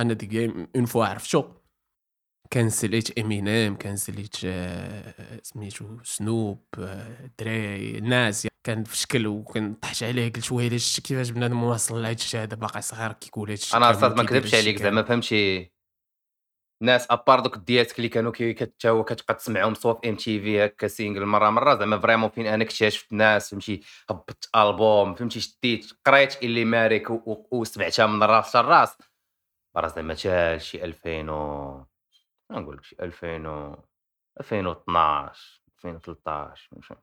[0.00, 1.44] أنا The Game une fois عرفتو.
[2.52, 10.52] كنسليت إمينيم كنسليت آه، سميتو Snoop آه، دراري Nas كان في شكل وكنطحت عليه قلت
[10.52, 14.16] ويلي كيفاش بنادم واصل لهاد الشيء هذا؟ باقي صغير كيقول هاد الشيء أنا كامل صاد
[14.16, 15.70] ما كذبش عليك زعما فهمتي؟
[16.82, 20.64] Nas à part دوك الديات اللي كانوا كي كتا هو كتبقى تسمعهم سوا في MTV
[20.64, 23.80] هكا single مرة مرة زعما vraiment فين أنا اكتشفت Nas فهمتي؟
[24.10, 28.96] هبطت ألبوم فهمتي؟ شديت قريت Illmatic و- و- وسمعتها من راس لراس.
[29.76, 31.86] راه زعما تا شي 2000 و
[32.60, 33.76] نقول لك شي 2000 و
[34.40, 36.94] 2012 2013 ماشي.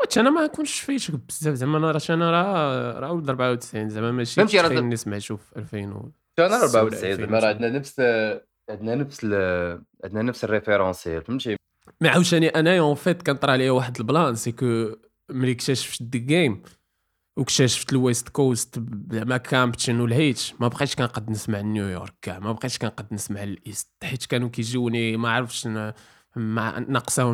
[0.00, 4.10] وات أنا ما كنتش فايتك بزاف زعما أنا راه أنا راه راه ولد 94 زعما
[4.12, 8.00] ماشي فهمتي، اني سمعتو في 2000 و- أنا السورة 94 زعما راه عندنا نفس
[8.70, 11.56] عندنا نفس ال- عندنا نفس ال référentiel فهمتي
[12.00, 14.90] mais عاوتاني أنا en fait كان طرا ليا واحد البلان c'est que
[15.30, 16.18] ملي اكتشفت The
[17.38, 22.14] Game واكتشفت ال West Coast زعما Compton و ال heat ما بقيتش كنقد نسمع نيويورك
[22.22, 23.90] كاع ما بقيتش كنقد نسمع ال East.
[24.04, 25.68] حيت كانوا كيجوني ما عرفتش
[26.36, 26.78] مع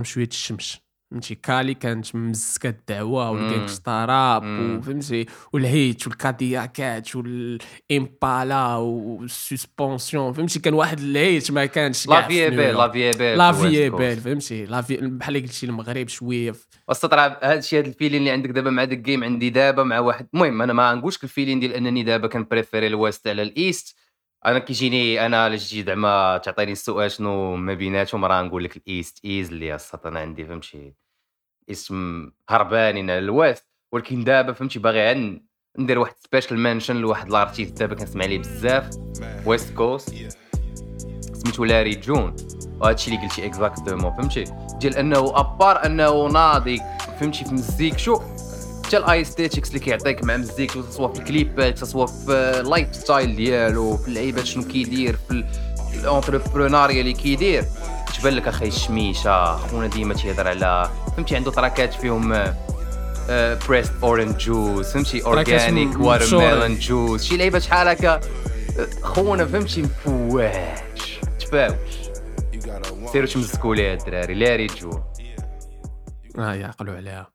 [0.04, 0.83] شوية الشمس.
[1.10, 4.78] فهمتي Cali كانت مزكه الدعوة و ال gangster rap مم.
[4.78, 12.74] وفهمتي والهيت والكادياكات والإمبالا والسسبونسيون فهمتي كان واحد ال heat ما كانش لا في بيل
[12.76, 12.88] لا.
[12.88, 14.20] في بيل لا في كوست.
[14.20, 16.54] فهمتي لا في بحال قلتي المغرب شوية
[16.88, 19.50] وسط راه هذا الشيء هذا ال feeling اللي عندك دابا مع داك ال Game عندي
[19.50, 23.26] دابا مع واحد المهم أنا ما نقولش ال feeling ديال أنني دابا كنبريفيري ال West
[23.28, 23.96] على ال East
[24.46, 28.86] أنا كيجيني أنا الا جيتي زعما تعطيني السؤال شنو ما بيناتهم راه نقول لك ال
[28.86, 30.94] East easily السط أنا عندي فهمتي؟
[31.70, 35.40] اسم هربانين على ال West ولكن دابا فهمتي باغي
[35.78, 38.90] ندير واحد special mention لواحد ال artiste دابا كنسمع ليه بزاف
[39.46, 40.14] West Coast
[41.32, 42.36] سميتو Larry June
[42.80, 44.44] وهذا الشيء اللي قلتي exactement فهمتي؟
[44.80, 46.80] ديال أنه à part أنه ناضي
[47.20, 48.33] فهمتي؟ في مزيك شو
[48.84, 53.96] حتى ال aesthetics اللي كيعطيك مع مزيكتو سواء في الكليبات سواء في ال lifestyle ديالو
[53.96, 55.44] في اللعيبات شنو كيدير في
[55.94, 57.64] ال entrepreneuriat اللي كيدير.
[58.20, 62.54] تبان لك أخي الشميشة خونا ديما تيهضر على فهمتي عنده تراكات فيهم
[63.68, 66.38] pressed orange juice فهمتي organic water.
[66.38, 68.14] melon juice شي لعيبة شحال هكا.
[68.14, 68.20] آه،
[69.02, 71.20] خونا فهمتي مفواش.
[71.40, 71.76] تفاوش.
[73.12, 75.00] سيروا تمسكوا ليها الدراري Larry June
[76.38, 77.33] آه يعقلوا عليها.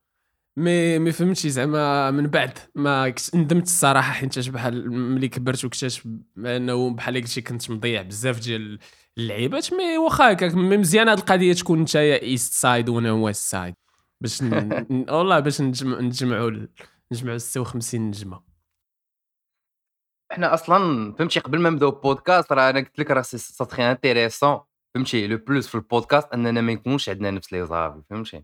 [0.60, 6.93] مي مي فهمتي زعما من بعد ما ندمت الصراحة حيت بحال ملي كبرت واكتشف انه
[6.93, 8.80] بحال قلتي كنت مضيع بزاف ديال
[9.17, 13.75] اللعيبات mais واخا هكاك مزيان هاد القضية تكون نتايا East Side وأنا West Side
[14.22, 14.41] باش
[15.10, 16.67] والله باش نجمع نجمعوا
[17.12, 18.41] نجمعوا 56 نجمة.
[20.32, 24.60] حنا أصلا فهمتي قبل ما نبدأو البودكاست راه أنا قلت لك راه c'est intéressant
[24.95, 28.43] فهمتي le plus في البودكاست أننا ما يكونش عندنا نفس les avis فهمتي؟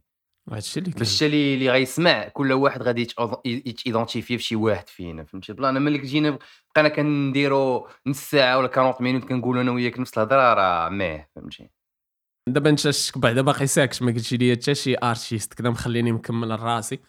[0.51, 0.99] هادشي اللي كاين.
[0.99, 3.08] باش اللي اللي غيسمع كل واحد غادي
[3.45, 6.39] يتيدونتيفي فشي واحد فينا فهمتي؟ بلا أنا ملي جينا
[6.75, 11.69] بقينا كنديرو نص ساعة ولا 40 minutes كنقولوا أنا وياك نفس الهضرة راه ميه فهمتي؟
[12.47, 16.60] دابا أنت شك بعدا باقي ساكت ما قلتش لي حتى شي artiste كذا مخليني مكمل
[16.60, 16.99] راسي.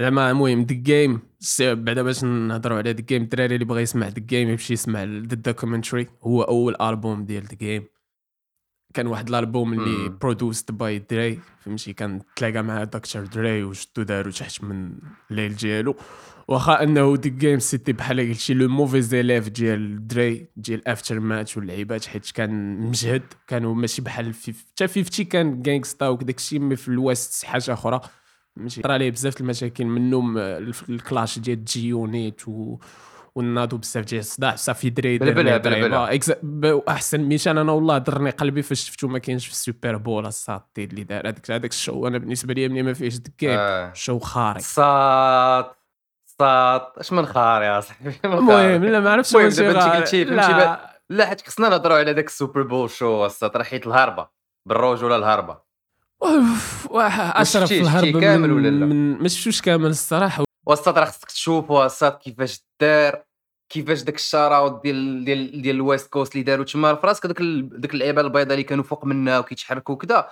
[0.00, 1.20] زعما المهم The Game
[1.60, 5.34] بعدا باش نهضروا على The Game الدراري اللي بغى يسمع The Game يمشي يسمع The
[5.34, 7.86] Documentary هو أول ألبوم ديال The Game
[8.94, 10.08] كان واحد الألبوم اللي.
[10.08, 13.22] produced by Dre فهمتي؟ كان تلاقى مع Dr.
[13.22, 14.92] Dre وشتو دارو تحت من
[15.30, 15.96] الليل ديالو.
[16.48, 22.06] واخا أنه The Game c'était بحال قلتي le mauvais élève ديال Dre ديال Aftermath واللعيبات
[22.06, 26.88] حيت كان مجهد كانوا ماشي بحال في حتى Fifty كان gangsta وداك الشيء mais في
[26.88, 28.00] ال West حاجة أخرى.
[28.56, 30.38] ماشي طرا ليه بزاف المشاكل منهم
[30.88, 32.78] ال clash ديال G-Unit و
[33.36, 36.18] وناضوا بزاف ديال الصداع صافي Dre بلا بلا بلا.
[36.42, 36.82] بلا.
[36.88, 40.26] احسن ميشان أنا والله ضرني قلبي فاش شفتو ما كاينش في ال Super Bowl.
[40.26, 42.06] الساطي اللي دار هذاك هذاك ال show.
[42.06, 43.92] أنا بالنسبة لي ملي ما فيهش جيم آه.
[43.94, 44.60] show خارق.
[44.60, 45.76] صاط
[46.38, 46.98] صاط.
[46.98, 48.14] اش من خار يا صاحبي.
[48.24, 50.94] المهم لا ما عرفتش واش لا.
[51.10, 54.28] لا حيت خصنا نهضروا على داك ال Super Bowl show الساط راه حيت الهربة.
[54.66, 55.58] بالرجوله الهربة؟
[56.90, 58.86] أشرف الهرب كامل ولا لا؟
[59.22, 60.44] ما شفتوش كامل الصراحة.
[60.66, 63.24] والساط راه خصك تشوفوا الساط كيفاش دار
[63.72, 67.40] كيفاش داك الشاراوت ديال ديال ديال ال West Coast اللي داروا تما في راسك داك
[67.40, 70.28] ال- داك اللعيبه البيضاء اللي كانوا فوق منا وكيتحركوا وكذا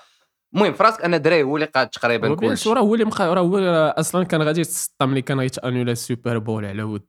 [0.55, 2.69] المهم في راسك أنا Dre هو اللي قاد تقريبا كلشي.
[2.71, 3.59] راه هو اللي مخا راه هو
[3.99, 7.07] أصلا كان غادي يتسطى ملي كان غيتانولا ال Super Bowl على ود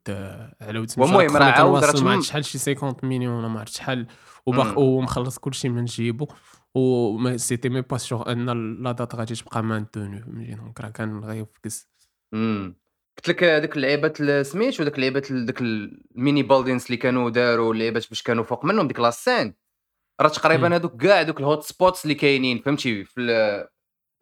[0.61, 4.07] على ود والمهم راه عاود راه ما شحال شي 50 مليون ولا ما عرفت شحال.
[4.45, 6.27] وباق ومخلص كلشي من جيبو.
[6.75, 8.45] و سيتي مي با سيغ أن
[8.83, 11.89] لا دات غادي تبقى مانتوني فهمتي دونك راه كان غيفكس.
[12.33, 12.75] امم
[13.17, 18.21] قلت لك هذيك اللعيبات سميت وداك اللعيبات داك الميني بالدينز اللي كانوا داروا اللعيبات باش
[18.21, 19.53] كانوا فوق منهم ديك لاسين
[20.21, 20.27] راه.
[20.29, 23.67] تقريبا هذوك كاع دوك الهوت سبوتس اللي كاينين فهمتي في ال-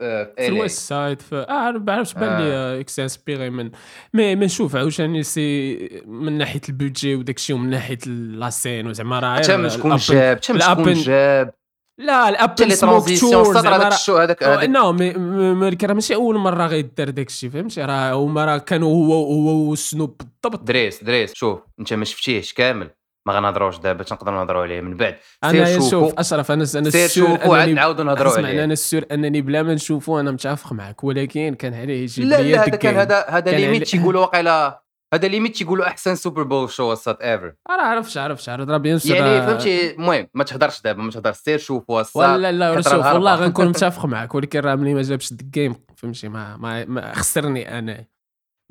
[0.01, 0.47] آه، في.
[0.47, 2.80] الويست سايد في آه ما عرفتش بان لي آه.
[2.80, 3.71] إكس انسبيري من
[4.13, 9.36] مي ما نشوف عاوتاني سي من ناحية البودجي وداك الشيء ومن ناحية لاسين وزعما راه
[9.36, 11.54] حتى شكون جاب حتى من شكون جاب
[11.99, 17.10] لا الأبل سموك تور صدر هذاك الشو هذاك نو مي راه ماشي أول مرة غيدار
[17.10, 20.63] داك الشيء فهمتي؟ راه هما راه كانوا هو هو وسنوب بالضبط.
[20.63, 22.89] دريس دريس شوف أنت ما شفتيهش كامل.
[23.27, 25.17] ما غنهضروش دابا تنقدروا نهضروا عليه من بعد.
[25.43, 28.63] أنا شوف أشرف أنا أنا سير شوفوا عاد نعاودوا نهضروا عليه.
[28.63, 32.63] أنا السور أنني بلا ما نشوفو أنا متفق معك ولكن كان عليه يجيب لا لا
[32.63, 32.95] هذا كان.
[32.95, 34.82] هذا هذا ليميت تيقولوا واقيلا
[35.13, 39.00] هذا ليميت تيقولوا أحسن سوبر بول شو السات ايفر راه عرفتش عرفتش عرفت راه بيان
[39.06, 43.06] يعني راه- فهمتي؟ المهم ما تهضرش دابا ما تهضرش سير السات ولا لا كثر شوف.
[43.06, 44.36] والله غنكون متفق معك.
[44.36, 48.06] ولكن راه ملي ما جابش ديك جيم فهمتي؟ ما, ما, ما خسرني أنا.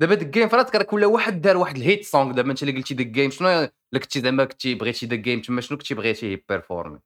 [0.01, 2.93] دابا ديك جيم فراتك راه كل واحد دار واحد الهيت سونغ دابا انت اللي قلتي
[2.93, 6.99] ديك جيم شنو كنتي زعما كنتي بغيتي ديك جيم تما شنو كنتي بغيتي بيرفورمي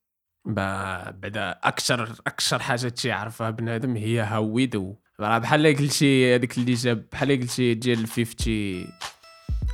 [0.47, 6.57] با- بعدا أكثر أكثر حاجة تيعرفها بنادم هي هاو وي دو راه بحال قلتي هذيك
[6.57, 8.87] اللي جاب بحال قلتي ديال 50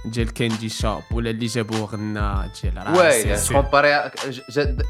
[0.05, 4.11] ديال كاندي شوب ولا اللي جابوه غنى ديال راه سي- كومباري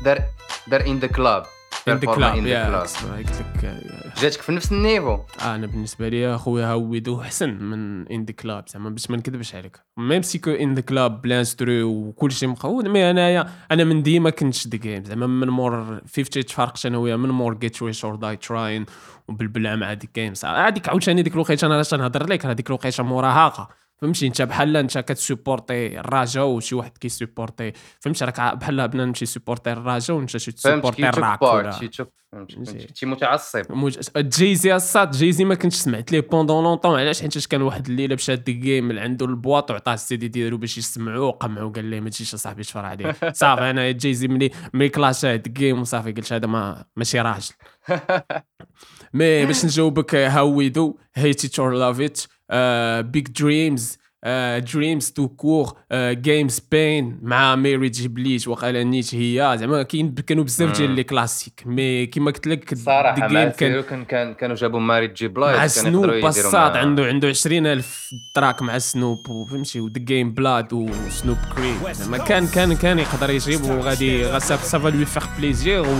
[0.06, 0.20] دار
[0.68, 1.44] دار ان ذا كلاب
[1.90, 5.20] in the club يا قلت لك آه، جاتك في نفس النيفو.
[5.42, 9.78] أنا بالنسبة لي أخويا هاويدو احسن من ان ذا كلاب زعما باش ما نكذبش عليك.
[9.98, 14.30] ميم سي كو ان ذا كلاب بلانسترو وكل شيء مقود مي انايا أنا من ديما
[14.30, 18.16] كنت ذا جيم زعما من مور 50 تفرقت أنا وياه من مور جيت ريش اور
[18.16, 18.86] داي تراين
[19.28, 23.04] وبالبلع مع ديك جيمز هذيك عاوتاني ديك الوقيتة أنا علاش نهضر لك راه ديك الوقيته
[23.04, 23.70] مراهقه
[24.02, 27.74] فهمتي؟ انت بحال انت كتسوبورتي الرجا وشي واحد كيسوبورتي.
[28.00, 31.72] فهمتي؟ راك بحال بنا نمشي سوبورتي الرجا وانت شي توك الراك ولا.
[32.32, 33.62] كنتي متعصب.
[33.70, 33.98] موج...
[34.18, 38.36] جيزي الصاد جيزي ما كنتش سمعت ليه بوندون لونطون علاش؟ حيت كان واحد الليلة مشى
[38.36, 42.10] ديك جيم من عنده البواط وعطاه السي دي ديالو باش يسمعوه وقمعو قال ليه ما
[42.10, 43.16] تجيش اصاحبي تفرع عليه.
[43.32, 47.54] صافي أنا جيزي ملي ملي كلاشا ديك جيم وصافي قلت هذا ما ماشي راجل.
[49.14, 52.22] مي باش نجاوبك هاو وي دو هيتي تور لاف ات
[53.06, 53.98] بيج دريمز
[54.74, 60.78] دريمز تو كور جيمز بين مع ميري جيبليت وقال نيت هي زعما كاين كانوا بزاف
[60.78, 60.92] ديال.
[60.92, 65.40] لي كلاسيك مي كيما قلت لك صراحة مع كان كان كان كانوا جابوا ماري جيب
[65.40, 71.38] لايف مع سنوب بساط عنده عنده 20000 تراك مع سنوب وفهمتي ودي جيم بلاد وسنوب
[71.56, 75.96] كريم زعما كان كان كان يقدر يجيب وغادي غا سافا لوي فيغ بليزير و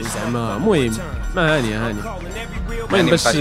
[0.00, 0.92] زعما المهم
[1.36, 2.00] ما هاني هاني.
[2.72, 3.36] المهم باش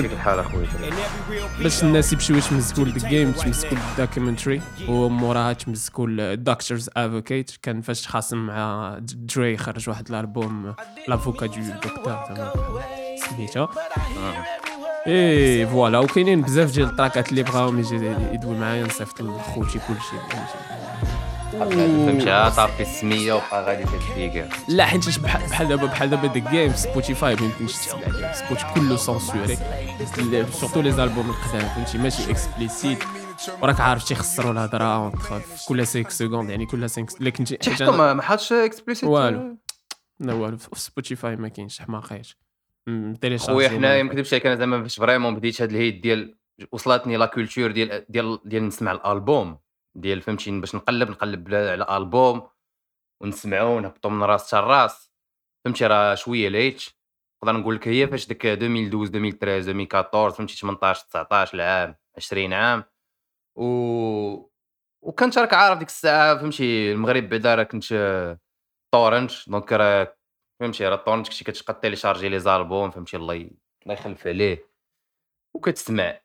[1.61, 6.89] باش الناس يمشيو يتمسكوا ل The Game يتمسكوا ل The Documentary وموراها تمسكوا ل Doctor's
[6.97, 10.73] Advocate كان فاش خاصم مع Dre خرج واحد الألبوم
[11.07, 12.23] l'avocat du docteur
[13.29, 13.69] سميتها
[15.07, 15.99] et voilà.
[15.99, 17.95] وكاينين بزاف ديال التراكات اللي بغاهم يجي
[18.33, 20.15] يدوي معايا نصيفط لخوتي كلشي.
[21.51, 27.35] فهمتها صافي السمية وبقى غادي كتفيكر لا حيت بحال دابا بحال دابا The Game Spotify
[27.35, 29.57] ما يمكنش تسمع كله censuré
[30.51, 33.03] surtout les albums القدام فهمتي؟ ماشي explicite
[33.61, 35.13] وراك عارف تيخسروا الهضرة
[35.67, 39.57] كل 5 secondes يعني كل 5 الا كنتي حتى ما حطش explicite والو.
[40.19, 42.37] لا والو في Spotify ما كاينش حماقيش
[43.37, 46.35] خويا حنايا ما نكذبش عليك أنا زعما فاش vraiment بديت هاد الهيد ديال
[46.71, 49.57] وصلتني la culture ديال ديال ديال نسمع الألبوم.
[49.95, 52.49] ديال فهمتي باش نقلب نقلب على ألبوم
[53.21, 55.11] ونسمعو ونهبطو من راس حتى الراس
[55.65, 56.83] فهمتي راه شوية late.
[57.43, 62.83] نقدر نقول لك هي فاش ديك 2012 2013 2014 فهمتي 18 19 العام 20 عام.
[63.55, 64.49] و
[65.01, 68.37] وكنت راك عارف ديك الساعة فهمتي المغرب بعدا راه كنت
[68.93, 70.15] torrent donc راه
[70.59, 74.69] فهمتي راه torrent كنتي كتبقى télécharger les albums فهمتي الله الله يخلف عليه.
[75.55, 76.21] وكتسمع.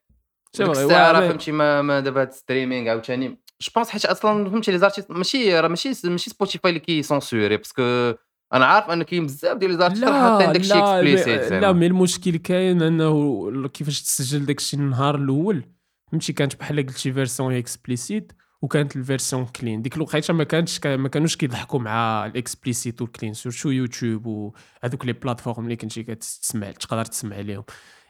[0.59, 4.73] ديك الساعة راه فهمتي ما, ما دابا هاد streaming عاوتاني je pense حيت أصلا فهمتي
[4.73, 8.13] les artistes ماشي راه ماشي ماشي Spotify اللي كي censurer parce que
[8.53, 12.83] أنا عارف أن كاين بزاف ديال les artistes حاطين داكشي explicite لا mais المشكل كاين
[12.83, 15.65] أنه كيفاش تسجل داكشي النهار الأول
[16.11, 21.09] فهمتي؟ كانت بحال قلتي version explicite وكانت ال version clean ديك الوقيتة ما كانتش ما
[21.09, 26.03] كانوش كيضحكوا مع ال explicite و ال clean surtout YouTube وهذوك les plateformes اللي كنتي
[26.03, 27.65] كتسمع تقدر تسمع عليهم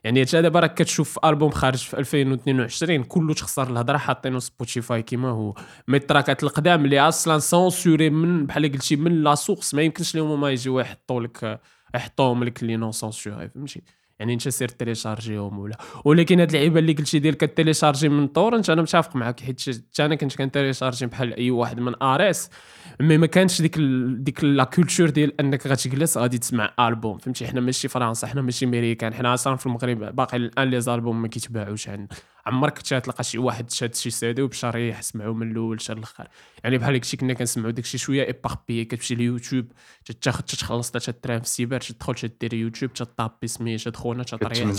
[0.04, 5.28] يعني انت دابا راك كتشوف ألبوم خارج في 2022 كله تخسر الهضرة حاطينه Spotify كيما
[5.30, 5.54] هو.
[5.88, 10.40] mais التراكات القدام اللي أصلا censuré من بحال قلتي من la source ما يمكنش لهم
[10.40, 11.60] ما يجيو يحطوا لك
[11.94, 13.82] يحطوهم لك les non censurés فهمتي؟
[14.18, 15.78] يعني انت سير télécharger هم ولا.
[16.04, 19.62] ولكن هاد اللعيبة اللي قلتي ديال ك télécharger من torrent أنا متفق معاك حيت
[20.00, 22.50] أنا كنت كن télécharger بحال أي واحد من Ares
[23.00, 24.24] mais ما كانش ديك ال...
[24.24, 28.64] ديك la culture ديال أنك غتجلس غادي تسمع ألبوم فهمتي؟ حنا ماشي فرنسا حنا ماشي
[28.64, 32.08] أمريكان حنا أصلا في المغرب باقي الآن les albums ما كيتباعوش عندنا.
[32.46, 36.28] عمرك تلقى شي واحد شاد شي سيدي وبشريح سمعوا من الأول حتى الآخر.
[36.64, 39.66] يعني بحال هادشي كنا كنسمعوا داكشي شوية ايباربي كتمشي ليوتيوب
[40.20, 44.70] تاخذ تخلص تتران في السيبر تدخل تدير يوتيوب تطابي سميتو خونا تطريح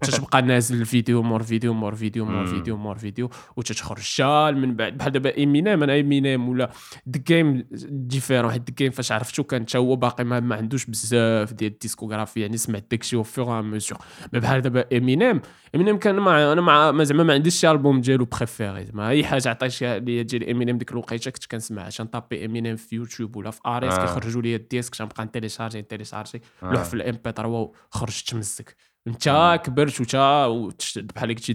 [0.00, 4.96] تتبقى نازل الفيديو مور فيديو مور فيديو مور فيديو مور فيديو وتتخرج شال من بعد.
[4.96, 6.70] بحال دابا ايمينام أنا ايمينام ولا
[7.08, 10.86] ذا جيم ديفيرون حيت ذا جيم فاش عرفتو كان حتى هو باقي ما, ما عندوش
[10.86, 13.98] بزاف ديال الديسكوغرافي يعني سمعت داكشي أو فيغ ميزور
[14.32, 15.42] بحال دابا ايمينام
[15.74, 19.48] ايمينام كان مع أنا مع زعما ما عنديش شي ألبوم ديالو préféré زعما أي حاجة
[19.48, 23.60] عطيتيها ليا ديال امينيم ديك الوقيتة كنت كنسمع تن taper امينيم في يوتيوب ولا في
[23.66, 24.00] Ares آه.
[24.06, 26.42] كيخرجوا لي ال disques تنبقى ن télécharger ن télécharger.
[26.62, 26.72] آه.
[26.72, 28.76] لوح في ال MP3 خرج تمزك.
[29.06, 30.48] انت كبرت وتا
[30.96, 31.52] بحال قلتي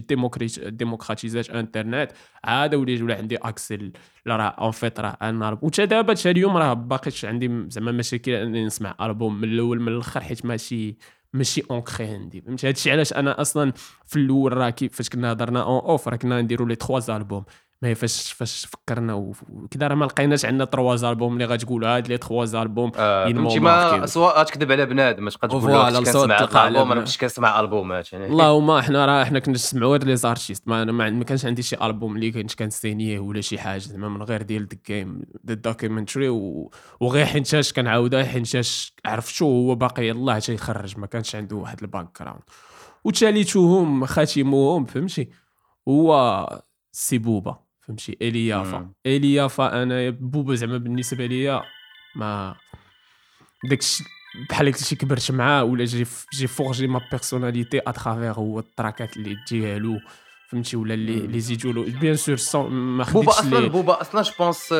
[0.70, 2.10] ديموكراتيزات انترنت.
[2.44, 3.92] عاد وليت ولا عندي accès
[4.26, 8.32] لا راه en fait راه أنا وتا دابا حتى اليوم راه باقيش عندي زعما مشاكل
[8.32, 10.96] إني نسمع ألبوم من الأول من الأخر حيت ماشي
[11.32, 13.72] ماشي ancré عندي فهمتي؟ هادشي علاش أنا أصلا
[14.06, 17.44] في الأول راه كيفاش كنا هضرنا en off راه كنا نديرو les trois albums
[17.82, 19.86] mais فاش فاش فكرنا وكذا.
[19.86, 24.06] راه ما لقيناش عندنا trois albums اللي غتقول هاد les trois albums آه فهمتي؟ ما
[24.06, 28.26] سواء تكذب على بنادم ما تبقى تقول له كنسمع ألبوم أنا مش كنسمع البومات يعني
[28.26, 31.76] اللهم حنا راه حنا كنا نسمعوا هاد les artistes ما, ما, ما كانش عندي شي
[31.82, 36.28] ألبوم اللي كنت كنستينيه ولا شي حاجة زعما من غير ديال The Game The Documentary
[37.00, 38.24] وغير حيتاش كنعاودها.
[38.24, 42.42] حيتاش عرفتو هو باقي يلاه تيخرج ما كانش عنده واحد ال background
[43.04, 45.28] وتاليتوهم خاتموهم فهمتي؟
[45.88, 46.62] هو
[46.92, 47.67] c'est بوبا.
[47.88, 51.62] فهمتي؟ اليافا اليافا أنا بوبا زعما بالنسبة ليا
[52.16, 52.54] ما
[53.64, 54.04] داكشي
[54.50, 59.36] بحال قلتي كبرت معاه ولا j'ai j'ai forgé ma personnalité à travers هو التراكات اللي
[59.50, 60.00] ديالو
[60.48, 64.74] فهمتي؟ ولا اللي les idoles bien sûr ما خديتش بوبا أصلا بوبا أصلا je pense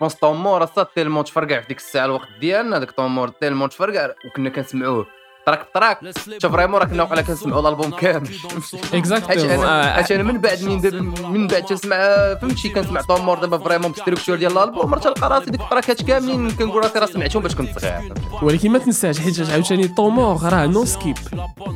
[0.00, 3.68] pense Temps mort أصلا tellement تفرقع في ديك الساعة الوقت ديالنا داك Temps mort tellement
[3.68, 5.06] تفرقع وكنا كنسمعوه.
[5.46, 5.98] track ب track
[6.42, 8.30] شوف vraiment راه كنا وقيلا كنسمعوا الألبوم كامل.
[8.94, 11.96] exactement حيت أنا من بعد من من بعد تسمع
[12.34, 14.94] فهمتي كنسمع Temps mort دابا vraiment ب structure ديال الألبوم.
[14.94, 18.14] راه تلقى راسي ديك التراكات كاملين كنقول راسي راه سمعتهم باش كنت صغير.
[18.42, 21.18] ولكن ما تنساش حيت عاوتاني Temps mort راه no skip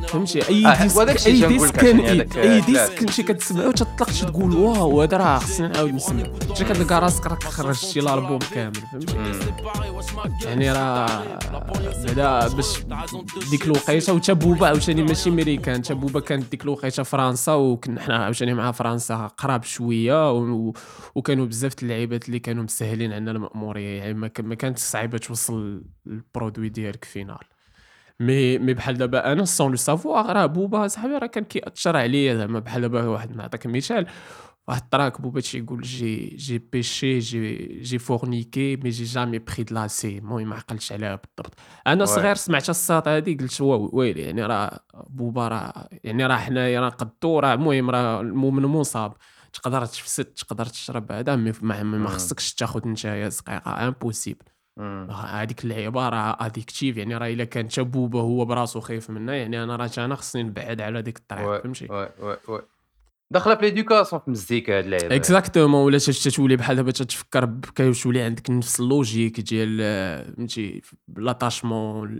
[0.07, 1.99] فهمتي؟ أي disque أي disque كان
[2.37, 6.23] أي disque كنتي كتسمعو تطلق تقول واو هذا راه خصني نعاود نسمع
[6.57, 9.15] جا كتلقى راسك راك خرجتي الألبوم كامل فهمتي؟
[10.45, 11.23] يعني راه
[12.15, 12.79] بعدا باش
[13.59, 18.17] ديك الوقيته وتا بوبا عاوتاني ماشي ميريكان تا بوبا كانت ديك الوقيته فرنسا وكنا حنا
[18.17, 20.73] عاوتاني مع فرنسا قراب شوية و...
[21.15, 23.99] وكانوا بزاف اللعيبات اللي كانوا مسهلين عندنا المأمورية.
[23.99, 27.37] يعني ما, ما كانت صعيبة توصل ال produit ديالك final.
[28.19, 32.35] مي مي بحال دابا أنا sans le savoir راه بوبا صاحبي راه كان كيأثر عليا.
[32.35, 34.05] زعما بحال دابا واحد نعطيك مثال.
[34.69, 39.75] واحد التراك بوبا يقول j'ai j'ai péché j'ai j'ai forniqué mais j'ai jamais pris de
[39.75, 41.53] la C المهم ما عقلتش عليها بالضبط
[41.87, 46.89] أنا صغير سمعت الساط هادي قلت ويلي يعني راه بوبا راه يعني راه حنايا راه
[46.89, 49.13] قدو راه المهم راه المؤمن مصاب
[49.53, 52.09] تقدر تفسد تقدر تشرب هذا mais ما, ما.
[52.09, 54.45] خصكش تاخذ نتايا سقيقه impossible.
[55.11, 59.63] هذيك اللعيبه راه addictif يعني راه الا كان تا بوبا هو براسو خايف منها يعني
[59.63, 61.87] أنا راه أنا خصني نبعد على ديك الطريق فهمتي
[63.31, 65.15] داخله في l'éducation في المزيكا هاد اللعيبة.
[65.15, 65.97] exactement ولا
[66.29, 69.77] تولي بحال دابا تتفكر ب- كيولي عندك نفس ال logique ديال
[70.35, 70.81] فهمتي
[71.17, 72.19] l'attachement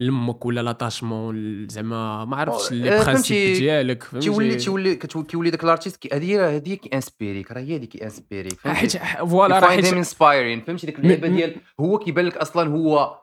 [0.00, 4.64] لامك ولا l'attachement زعما ما عرفتش آه، les principes ديالك تيولي فهمتي.
[4.64, 7.76] تيولي كتو- كيولي داك ال artiste هذه هي هذه هي كي inspire ك راه هي
[7.76, 12.24] اللي كي inspire ك حيت voilà راه حيت انسبايرين فهمتي؟ ديك اللعيبة ديال هو كيبان
[12.26, 13.18] لك أصلا هو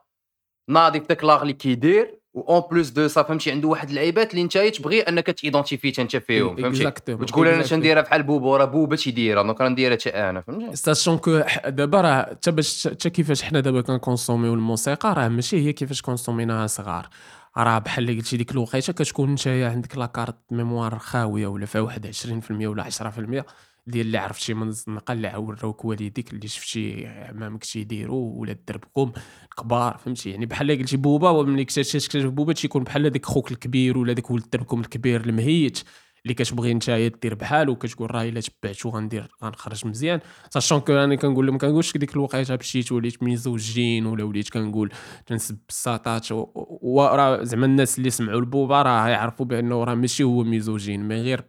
[0.70, 4.42] ناضي في داك l'art اللي كيدير en plus de ça فهمتي عنده واحد اللعيبات اللي
[4.42, 7.64] انت تبغي انك ت identifier انت فيهم فهمتي؟ وتقول أنا.
[7.64, 12.02] تنديرها بحال بوبا راه بوبا تيديرها donc راه نديرها حتى أنا فهمتي؟ sachant que دابا
[12.02, 16.02] راه حتى باش حتى كيفاش حنا دابا كن consommer و الموسيقى راه ماشي هي كيفاش
[16.02, 17.10] consommé ناها صغار.
[17.58, 21.82] راه بحال اللي قلتي ديك الوقيته كتكون نتايا عندك la carte mémoire خاوية ولا فيها
[21.82, 23.44] واحد 20% ولا 10%
[23.88, 29.12] ديال اللي عرفتي من الزنقه اللي عوروك والديك اللي شفتي عمامك تيديروا ولا دربكم
[29.58, 34.14] كبار فهمتي؟ يعني بحال قلتي بوبا ملي اكتشف بوبا تيكون بحال ديك خوك الكبير ولا
[34.14, 35.80] ديك ولد دربكم الكبير المهيت
[36.24, 40.20] اللي كتبغي نتايا دير بحالو وكتقول راه إلا تبعتو غندير غنخرج مزيان.
[40.50, 44.92] sachant que أنا كنقول لهم كنقولش ديك الوقيتة مشيت وليت misogyne ولا وليت كنقول
[45.26, 51.08] تنسب الساطات وراه زعما الناس اللي سمعوا البوبا راه يعرفوا بأنه راه ماشي هو misogyne
[51.08, 51.46] mais غير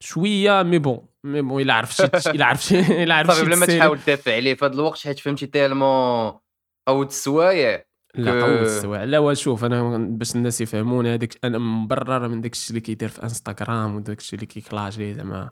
[0.00, 1.07] شوية mais bon.
[1.28, 4.64] mais bon إلا عرفتي إلا عرفتي إلا عرفتي صافي بلا ما تحاول تدافع عليه في
[4.64, 6.32] هذا الوقت حيت فهمتي tellement
[6.88, 12.40] قود السوايع لا قوي السواع لا وشوف أنا باش الناس يفهموني هذاك أنا مبرر من
[12.40, 15.50] داك الشيء اللي كيدير في إنستغرام وداك الشيء اللي كي clasher زعما.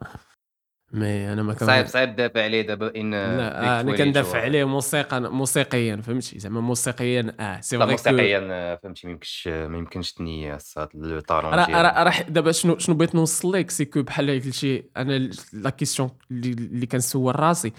[0.91, 4.41] mais أنا ما كان صعيب صعيب تدافع عليه دابا إن لا آه أنا كندافع.
[4.41, 9.77] عليه موسيقى موسيقيا فهمتي زعما موسيقيا آه c'est vrai موسيقيا آه، فهمتي ما يمكنش ما
[9.77, 10.57] يمكنش ت nier
[10.93, 15.29] le talent راه راه دابا شنو شنو بغيت نوصل لك c'est que بحال قلتي أنا
[15.53, 17.73] la question اللي كنسول راسي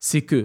[0.00, 0.44] c'est que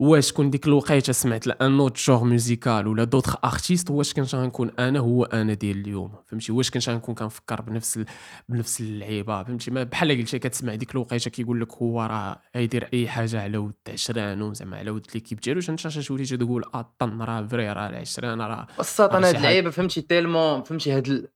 [0.00, 4.34] واش كون ديك الوقيته سمعت ل un autre genre musical ولا d'autres artistes واش كنت
[4.34, 8.06] غنكون أنا هو أنا ديال اليوم فهمتي واش كنت غنكون كنفكر بنفس ال...
[8.48, 13.08] بنفس اللعيبه فهمتي ما بحال قلتي كتسمع ديك الوقيته كيقول لك هو راه يدير اي
[13.08, 17.46] حاجة على ود عشران وزعما على ود l'équipe ديالو انت تولي تقول آه طن راه
[17.46, 19.36] vrai راه العشران راه بساط أنا هاد.
[19.36, 21.28] اللعيبه فهمتي tellement فهمتي هاد ال...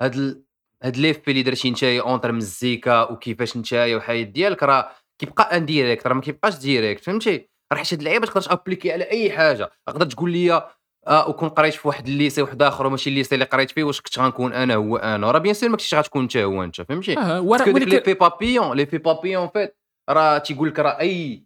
[0.00, 0.42] هاد ال...
[0.82, 6.14] هاد ليفبي اللي درتي نتايا entre مزيكا وكيفاش نتايا وحيد ديالك راه كيبقى indirect راه
[6.14, 9.70] ما كيبقاش direct فهمتي راه حيت هاد اللعيبه تقدر ت appliquer على أي حاجة.
[9.86, 10.68] تقدر تقول لي
[11.06, 14.00] آه وكون قريت في واحد ال lycée واحد آخر وماشي الليسي اللي قريت فيه واش
[14.00, 17.14] كنت غنكون أنا هو أنا؟ راه bien sûr ما كنتش غتكون انت هو أنت فهمتي؟
[17.14, 19.76] ديك ولكن- l'effet papillon l'effet papillon فيت
[20.10, 21.42] راه تيقول لك راه أي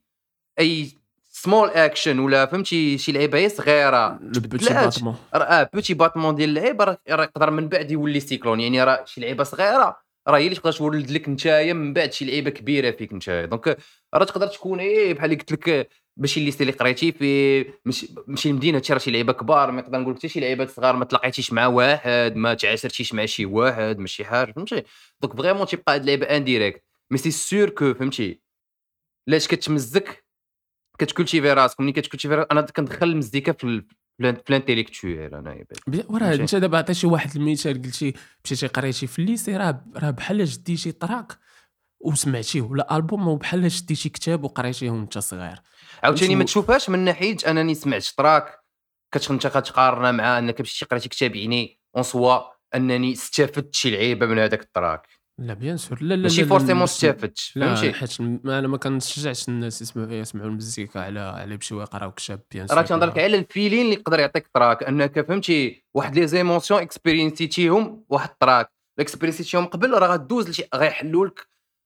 [0.58, 0.88] أي
[1.30, 4.08] small action ولا فهمتي شي لعيبة هي صغيرة.
[4.08, 4.84] le petit تبدلات.
[4.84, 9.04] battement راه آه petit battement ديال اللعيبة راه يقدر من بعد يولي cyclone يعني راه
[9.04, 9.96] شي لعيبة صغيرة.
[10.28, 13.46] راه هي اللي تقدر تولد لك نتايا من بعد شي لعيبة كبيرة فيك نتايا.
[13.46, 13.78] donc
[14.14, 17.64] راه تقدر تكون إيه بحال اللي قلت لك ماشي اللي اللي قريتي في
[18.26, 21.04] ماشي المدينة راه شي لعيبة كبار ما نقدر نقول لك حتى شي لعيبات صغار ما
[21.04, 24.82] تلاقيتيش مع واحد ما تعاشرتيش مع شي واحد ماشي حاجة فهمتي؟
[25.22, 28.40] donc vraiment تيبقى هاد اللعيبة indirecte mais c'est sûr que فهمتي؟
[29.26, 30.24] لاش كتمزك
[30.98, 33.84] كت cultiver راسك ملي كت cultiver راسك أنا كندخل المزيكا في
[34.20, 35.98] ال- في ال in- في ال intellectuel أنا يا بي.
[35.98, 38.14] بي- وراه؟ انت دابا عطيتي واحد المثال قلتي
[38.44, 41.38] مشيتي قريتي في ال lycée راه راه بحال شديتي track
[42.00, 45.58] وسمعتيه ولا ألبوم وبحال شديتي كتاب وقريتيه وأنت صغير
[46.02, 48.58] عاوتاني ما شو- تشوفهاش من ناحية أنني سمعت track
[49.12, 52.40] كتش أنت كتقارنها مع أنك مشيتي قريتي كتاب يعني en soi
[52.74, 55.06] أنني استفدت شي لعيبة من هذاك ال track
[55.38, 60.12] لا bien sûr لا لا ماشي forcément استفدت فهمتي؟ حيت أنا ما كنشجعش الناس يسمعوا
[60.12, 62.76] يسمعوا المزيكا على على يمشيو يقراو كتاب bien sûr.
[62.76, 66.80] راه تنهضر لك على ال feeling اللي يقدر يعطيك track أنك فهمتي واحد les émotions
[66.80, 71.38] experience يتيهم واحد ال track ال experience يتيهم قبل راه غدوز لشي غيحلوا لك.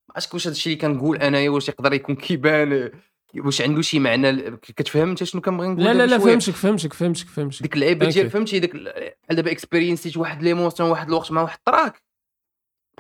[0.09, 2.91] ما عرفتش واش هادشي اللي كنقول أنايا واش يقدر يكون كيبان
[3.37, 7.29] واش عنده شي معنى كتفهم انت شنو كنبغي نقول؟ لا لا لا؟ فهمتك فهمتك فهمتك
[7.29, 7.63] فهمتك.
[7.63, 8.31] ديك اللعيبه ديال.
[8.31, 12.03] فهمتي ديك ال- بحال دابا experience يت واحد l'émotion واحد الوقت مع واحد ال track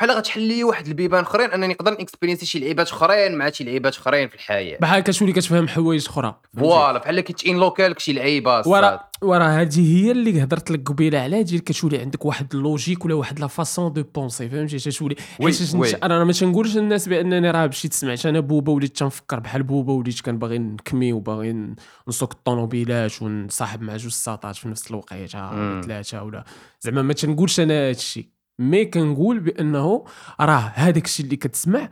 [0.01, 3.51] بحال غتحل لي واحد البيبان اخرين انني نقدر ن experience ي شي لعيبات اخرين مع
[3.51, 4.79] شي لعيبات اخرين في الحياة.
[4.81, 10.11] بحال كتولي كتفهم حوايج أخرى؟ voilà بحال كيتين لوكال شي لعيبة ورا ورا هذه هي
[10.11, 13.93] اللي هضرت لك قبيلة على ديال كتولي عندك واحد ال logique ولا واحد la façon
[13.93, 18.27] de penser فهمتي؟ تتولي oui، حيت أنا ما تنقولش للناس بأنني راه مشيت سمعت.
[18.27, 21.75] أنا Booba وليت تنفكر بحال Booba وليت كنبغي نكمي وباغي
[22.09, 25.51] نسوق الطوموبيلات ونصاحب مع جوج ساطات في نفس الوقيتة.
[25.51, 26.45] ولا ثلاثة ولا
[26.81, 28.27] زعما ما تنقولش أنا هذا الشيء
[28.61, 30.05] mais كنقول بانه
[30.41, 31.91] راه هذاك الشيء اللي كتسمع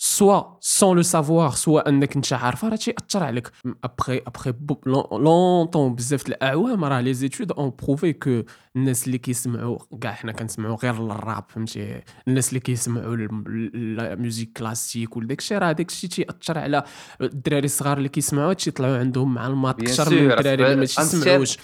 [0.00, 3.50] soit sans le savoir soit انك انت عارفها راه تيأثر عليك
[3.84, 4.52] après après
[4.86, 8.42] longtemps بزاف الاعوام راه les études ont prouvé que
[8.76, 15.16] الناس اللي كيسمعوا كاع حنا كنسمعوا غير الراب فهمتي الناس اللي كيسمعوا ال musique classique
[15.16, 16.84] وداك الشيء راه داك الشيء تيأثر على
[17.20, 21.58] الدراري الصغار اللي كيسمعوا تيطلعوا عندهم مع Bien أكثر من الدراري اللي ما تيسمعوش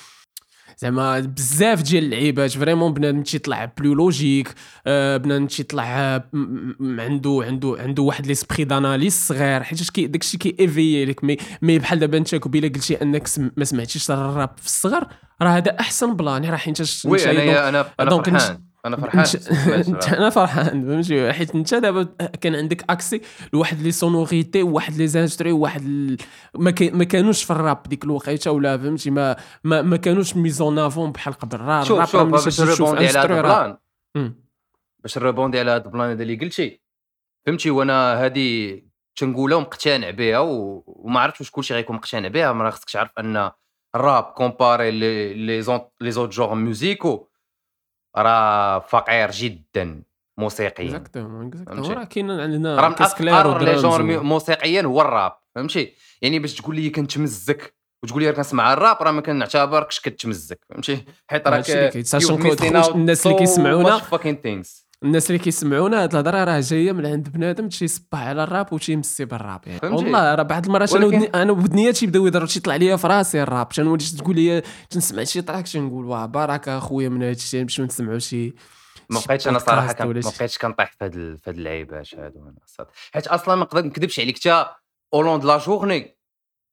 [0.79, 4.55] زعما بزاف ديال اللعيبات vraiment بنادم تيطلع plus logique
[4.87, 6.25] آه، بنادم تيطلع آه،
[6.81, 11.25] عنده عنده عنده واحد l'esprit d'analyse صغير حيت كي داكشي كي éveiller لك.
[11.25, 15.07] مي مي بحال دابا انت قبيلة قلتي انك سم ما سمعتيش الراب في الصغر
[15.43, 16.45] راه هذا أحسن plan.
[16.45, 19.25] راه حيت انت oui أنا أنا أنا donc انت- فرحان أنا فرحان.
[20.19, 20.87] أنا فرحان.
[20.87, 22.03] فهمتي؟ حيت انت دابا
[22.41, 23.21] كان عندك accès
[23.53, 25.83] لواحد les sonorités وواحد les instrus وواحد.
[26.55, 31.13] ما, كانوش في الراب ديك الوقيتة ولا فهمتي؟ ما ما, ما كانوش mis en avant
[31.13, 31.61] بحال قبل.
[31.61, 33.77] راه الراب شوف باش ن répondre على هذا ال plan.
[35.03, 36.81] باش ن répondre على هذا ال plan هذا اللي قلتي.
[37.47, 38.81] فهمتي؟ وأنا هذه
[39.17, 40.39] تنقولها ومقتنع بها.
[40.39, 42.53] وما عرفتش واش كلشي غيكون مقتنع بها.
[42.53, 43.51] ما خصك تعرف أن
[43.95, 45.35] الراب كومباري لي
[46.01, 47.29] لي زوت جور ميوزيكو
[48.17, 50.03] راه فقير جدا
[50.39, 50.87] موسيقيا.
[50.87, 52.95] exactement exactement؟ راه كاين عندنا راه من
[53.65, 55.93] les genres موسيقيا هو الراب فهمتي؟
[56.23, 61.49] يعني باش تقول لي كنتمزك وتقول لي كنسمع الراب راه ما كنعتبركش كتمزك فهمتي؟ حيت
[61.49, 61.71] راك
[62.95, 63.99] الناس اللي كيسمعونا.
[65.05, 69.61] الناس اللي كيسمعونا هاد الهضرة راه جاية من عند بنادم تيصبح على الراب وتيمسي بالراب
[69.67, 73.43] يعني؟ والله راه بعض المرات أنا ودني أنا ودنيا تيبداو يضربوا تيطلع ليا في راسي
[73.43, 73.69] الراب.
[73.69, 78.55] تنولي تقول لي تنسمع شي track تنقول واه بارك أخويا من هادشي نمشيو نسمعوا شي
[79.11, 82.41] ما بقيتش أنا صراحة كان ما بقيتش كنطيح في هاد ال- في هاد اللعيبات هادو.
[83.15, 84.67] حيت أصلا ما نقدر نكذبش عليك حتى
[85.15, 86.17] au long de la journée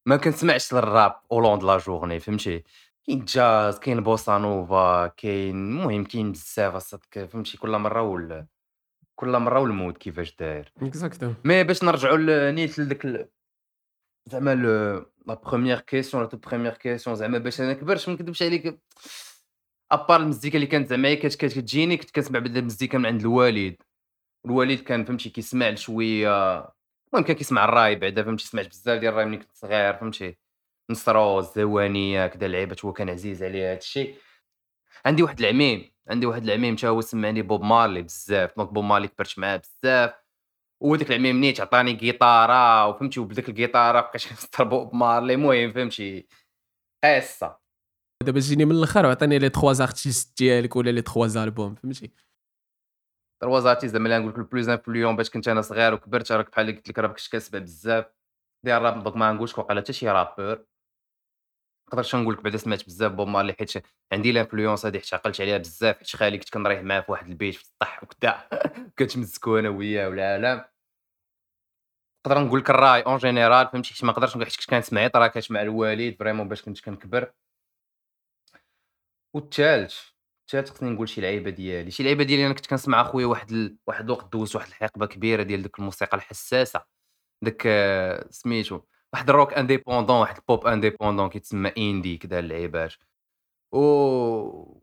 [0.05, 2.63] ما كنسمعش للراب au long de la journée فهمتي؟
[3.07, 8.47] كاين جاز كاين بوسا نوفا كاين المهم كاين بزاف اصاحبي فهمتي؟ كل مرة وال
[9.15, 10.73] كل مرة وال mood كيفاش داير.
[10.81, 13.27] exacto mais باش نرجعوا ل- نيت ال-
[14.29, 18.43] زعما ل- la première question la toute première question زعما باش أنا كبرت ما نكذبش
[18.43, 18.79] عليك.
[19.91, 23.75] à part المزيكا اللي كانت زعما هي كتجيني كنت كنسمع بدا المزيكا من عند الوالد.
[24.45, 26.57] الوالد كان فهمتي كيسمع شوية
[27.13, 30.37] المهم كان كيسمع الراي بعدا فهمتي سمعت بزاف ديال الراي ملي كنت صغير فهمتي؟
[30.91, 34.13] نصرو زهوانية كذا لعيبات هو كان عزيز عليه هادشي
[35.05, 39.07] عندي واحد العميم عندي واحد العميم تا هو سمعني بوب مارلي بزاف donc بوب مارلي
[39.07, 40.13] كبرت معاه بزاف.
[40.81, 45.33] وديك العميم نيت عطاني جيتاره وفهمتي وبديك الجيتاره بقيت كنستر بوب مارلي.
[45.33, 46.27] المهم فهمتي
[47.03, 47.59] قصة.
[48.23, 52.11] دابا جيني من الأخر وعطيني les trois artistes ديالك ولا les trois albums فهمتي؟
[53.41, 56.65] trois artistes زعما نقول لك les plus influents باش كنت أنا صغير وكبرت راك بحال
[56.65, 58.05] اللي قلت لك راه كنت كنسمع بزاف.
[58.65, 60.65] ديال الراب donc ما نقولش وقيلا حتى شي rappeur
[61.93, 63.83] نقدرش نقول لك بعدا سمعت بزاف بوب مارلي حيت
[64.13, 67.55] عندي l'influence هذه حيت عقلت عليها بزاف حيت خالي كنت كنريح معاه في واحد البيت
[67.55, 68.49] في السطح وكذا
[68.99, 70.65] كنتمزكو أنا وياه والعالم
[72.27, 75.44] نقدر نقول لك الراي en général فهمتي؟ حيت ما نقدرش نقول حيت كنت كنسمع track
[75.44, 77.33] ات مع الوالد vraiment باش كنت كنكبر.
[79.33, 79.95] والثالث
[80.41, 81.91] الثالث خصني نقول شي لعيبة ديالي.
[81.91, 83.77] شي لعيبة ديالي أنا كنت كنسمع أخويا واحد ال...
[83.87, 86.85] واحد الوقت دوزت واحد الحقبة كبيرة ديال ديك الموسيقى الحساسة.
[87.43, 88.81] داك آه، سميتو
[89.13, 92.93] واحد الروك indépendant واحد البوب indépendant كيتسمى indie كذا اللعيبات
[93.71, 93.77] و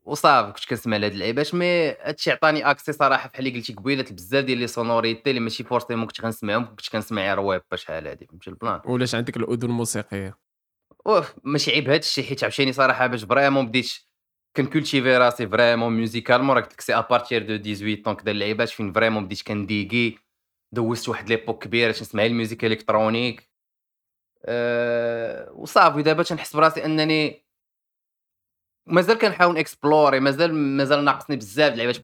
[0.05, 4.45] وصافي كنت كنسمع لهاد اللعيبات mais هادشي عطاني accès صراحة بحال اللي قلتي قبيلة بزاف
[4.45, 8.51] ديال les sonorités اللي ماشي forcément كنت كنسمعهم كنت كنسمع غير ويب شحال هادي فهمتي
[8.51, 10.39] ال plan؟ ولاش عندك الاذن الموسيقية؟
[11.07, 13.93] أوف ماشي عيب هاد الشيء حيت عاوتاني صراحة باش vraiment بديت
[14.57, 18.31] كن cultiver راسي vraiment musicalement راه قلت لك c'est à partir de 18 donc كدا
[18.31, 20.19] اللعيبات فين vraiment بديت كنديكي
[20.73, 23.48] دوزت واحد l'époque كبيره تنسمع ال musique électronique
[24.45, 27.45] أه وصافي دابا تنحس براسي أنني
[28.87, 31.97] مازال كنحاول explorer مازال مازال ناقصني بزاف اللعيبات.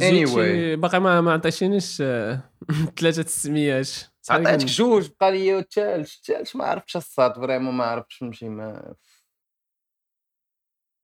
[0.00, 0.78] Anyway.
[0.78, 2.40] باقي ما ما عطيتينيش آه،
[2.98, 3.88] ثلاثة السميات
[4.22, 8.94] صافي عطيتك جوج بقى لي الثالث الثالث ما عرفتش الصاد vraiment ما عرفتش نمشي ما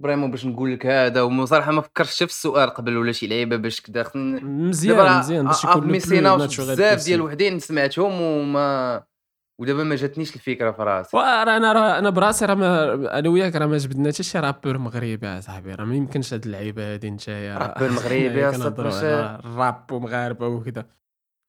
[0.03, 3.81] vraiment باش نقول لك هذا وصراحة ما فكرتش في السؤال قبل ولا شي لعيبة باش
[3.81, 4.11] كدا.
[4.15, 9.05] مزيان مزيان باش يكون بزاف ديال وحدين سمعتهم وما
[9.63, 11.17] ودابا ما جاتنيش الفكرة في راسي.
[11.17, 12.55] وراه أنا راه أنا براسي راه
[13.19, 16.93] أنا وياك راه ما جبدنا حتى شي rappeur مغربي اصاحبي راه ما يمكنش هاد اللعيبة
[16.95, 17.59] هادي نتايا.
[17.59, 18.67] rappeur مغربي على
[19.45, 20.87] الراب ومغاربة وكذا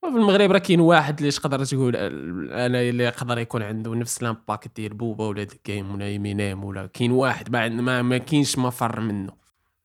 [0.03, 4.76] وفي المغرب راه كاين واحد اللي تقدر تقول أنا اللي يقدر يكون عنده نفس l'impact
[4.76, 9.34] ديال بوبا ولا الجيم ولا يمينيم ولا كاين واحد ما ما, ما كاينش مفر منه.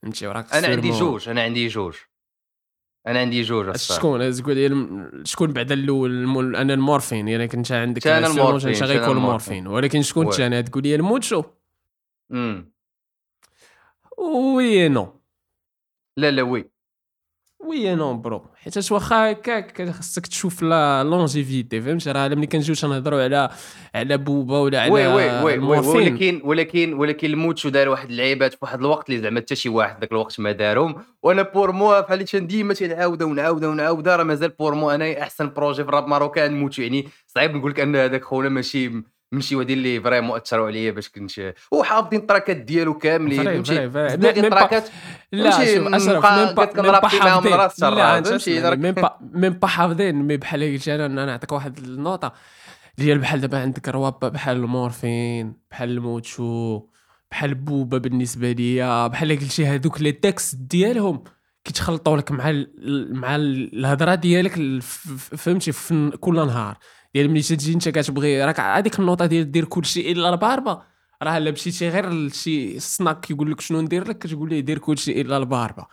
[0.03, 1.95] فهمتي؟ وراك أنا عندي جوج أنا عندي جوج.
[3.09, 3.75] أنا عندي جوج.
[3.75, 8.83] شكون؟ تقول لي الم- شكون بعد الأول؟ أنا المورفين يعني كنت عندك sûrement المورفين، كان
[8.83, 9.67] غيكون المورفين.
[9.67, 10.27] ولكن شكون.
[10.27, 11.43] الثاني تقول لي الموتشو.
[12.31, 12.71] امم
[14.17, 15.21] Oui non.
[16.17, 16.69] لا لا oui.
[17.59, 23.23] Oui non bro حيت واخا هكاك خصك تشوف la longévité فهمتي راه ملي كنجيو تنهضروا
[23.23, 23.49] على
[23.95, 28.09] على بوبا ولا على oui oui oui oui المورفين ولكن ولكن ولكن الموتشو دار واحد
[28.09, 31.71] اللعيبات في واحد الوقت اللي زعما حتى شي واحد ذاك الوقت ما دارهم وأنا pour
[31.71, 35.89] moi بحال اللي ديما تنعاودها ونعاودها ونعاودها راه مازال pour moi أنا احسن projet في
[35.89, 38.91] ال rap marocain موتشو يعني صعيب نقول لك ان هذاك خونا ماشي
[39.31, 43.89] من شي وادي اللي vraiment اثروا عليا باش كنت وحافظين التراكات ديالو كاملين فهمتي؟ Vrai-
[43.91, 44.09] vrai.
[44.09, 44.89] زدنا هاد même pas- التراكات
[45.31, 45.59] لا شوف
[45.93, 47.51] اشرف même pas même pas حافظين.
[47.95, 50.15] لا فهمتي، même pas ميم با حافظين.
[50.15, 52.33] mais بحال قلت أنا نعطيك واحد النوطه
[52.97, 56.81] ديال بحال دابا عندك رواب بحال المورفين بحال الموتشو
[57.31, 61.23] بحال بوبا بالنسبة ليا بحال قلتي هذوك les textes ديالهم
[61.63, 64.81] كيتخلطوا لك مع ال مع ال- الهضرة ديالك
[65.37, 65.71] فهمتي
[66.19, 66.77] كل نهار.
[67.13, 70.81] ديال ملي تجي انت كتبغي راك هذيك النوطه ديال دير كلشي إلا الباربه
[71.23, 75.21] راه الا مشيتي غير لشي سناك كيقول لك شنو ندير لك كتقول ليه دير كلشي
[75.21, 75.85] إلا الباربه؟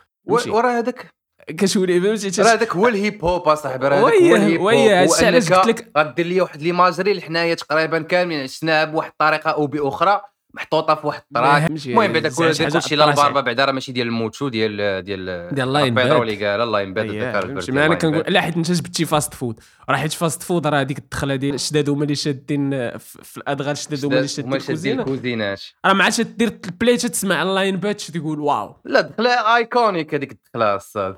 [0.51, 1.05] وراه هذاك
[1.47, 4.65] كتولي فهمتي؟ راه هذاك هو ال hip hop اصاحبي راه هو ال hip hop.
[4.67, 9.51] Oui، هادشي علاش قلت لك- غدير لي واحد l'imagerie حنايا تقريبا كاملين عشناها بواحد الطريقة
[9.51, 10.21] أو بأخرى.
[10.57, 13.09] محطوطة في واحد ال track المهم بعدا كل كلشي لا.
[13.09, 16.29] الباربا بعدا راه ماشي ديال الموتشو ديال ديال ديال بيدرو باد.
[16.29, 20.13] اللي قال ذكر فهمتي ما أنا كنقول لا حيت انت جبتي fast food راه حيت
[20.13, 24.17] fast food راه هذيك الدخلة ديال شداد هما اللي شادين في في الأدغال شداد هما
[24.17, 25.01] اللي شادين شادين الكوزينة.
[25.01, 25.61] الكوزينات.
[25.85, 28.75] راه ما عادش دير ال play تسمع ال line punch تقول واو.
[28.85, 31.13] لا دخلة iconique هذيك الدخلة أستاذ.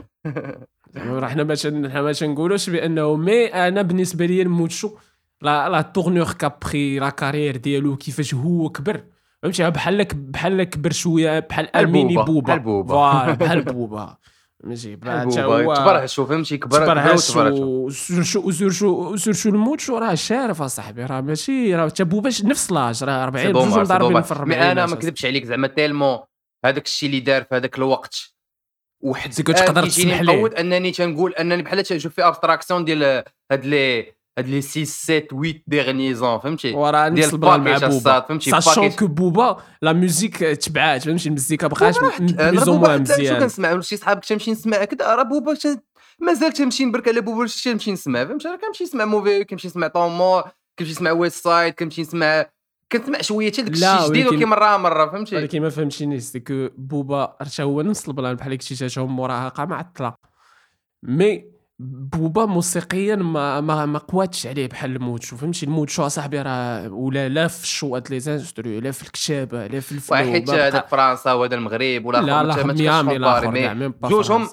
[0.97, 1.43] راه حنا
[2.01, 4.91] ما تنقولوش بأنه mais أنا بالنسبة لي الموتشو
[5.41, 9.03] لا la tournure qu'a pris la carrière ديالو كيفاش هو كبر.
[9.43, 14.17] فهمتي؟ بحال بحال كبر شوية بحال اميني بوبا، بوبا بحال بوبا.
[14.63, 14.99] ماشي
[15.37, 21.05] هو تبرهشوا فهمتي؟ كبر وتبرهشوا وسورشو وسورشو وسورشو الموتشو راه شارف أصاحبي.
[21.05, 24.23] راه ماشي راه تا بوباش نفس لاج راه 40 سي بجوج دوماج، سي مضاربين دوماج.
[24.23, 26.19] في مي 40 أنا ما كذبش عليك زعما تيلمون
[26.65, 28.15] هذاك الشيء اللي دار في هذاك الوقت.
[29.03, 30.37] وحد سي كو تقدر تسمح ليه.
[30.37, 35.19] مقود أنني تنقول أنني بحال تنشوف في ابستراكسيون ديال هاد لي هاد لي 6 7
[35.27, 40.37] 8 ديغني زون فهمتي؟ وراه نفس البلان مع بوبا فهمتي؟ ساشون كو بوبا لا ميوزيك
[40.37, 45.15] تبعات فهمتي المزيكا أو بوبا موان حتى شو مزيان كنسمع شي صحابك تمشي نسمع كذا
[45.15, 45.57] راه بوبا
[46.21, 49.87] مازال تمشي نبرك على بوبا شي تمشي نسمع فهمتي راه كنمشي نسمع موفي كنمشي نسمع
[49.87, 50.43] طومور
[50.79, 52.45] كنمشي نسمع ويست سايد كنمشي نسمع
[52.91, 56.67] كنسمع شوية حتى داك الشيء جديد ولكن- مره مره فهمتي؟ ولكن ما فهمتينيش سي كو
[56.77, 60.13] بوبا حتى هو نفس البلان بحال قلتي تا هو مراهقه معطله
[61.03, 61.45] مي
[61.79, 67.47] بوبا موسيقيا ما ما ما قواتش عليه بحال الموتشو فهمتي؟ الموتشو أصاحبي راه ولا لا
[67.47, 72.05] في الشوات لي زانسترو لا في الكتابه لا في الفلو بقى- هذاك فرنسا وهذا المغرب
[72.05, 74.47] ولا لا لا ميامي با جوجهم.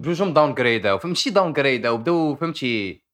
[0.00, 3.04] جوجهم داون جريدا فهمتي؟ داون جريدا وبداو فهمتي؟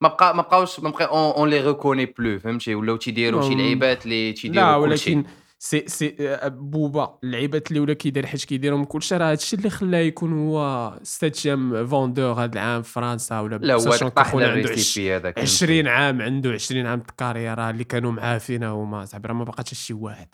[0.00, 4.04] ما بقى ما بقاوش ما بقى اون لي ريكوني بلو فهمتي؟ ولاو تيديروا شي لعيبات
[4.04, 4.76] اللي تيديروا لا.
[4.76, 5.24] ولكن
[5.58, 9.98] سي سي آه، بوبا اللعيبات اللي ولا كيدير حيت كيديرهم كلشي راه هادشي اللي خلاه
[9.98, 13.78] يكون هو سيتيام فوندور هاد العام في فرنسا ولا لا هو
[14.10, 18.38] طاح كيكون عنده عش- الريسيبي هذاك 20 عام عنده 20 عام الكاريرا اللي كانوا معاه
[18.38, 20.28] فينا هما صاحبي راه ما بقاش شي واحد.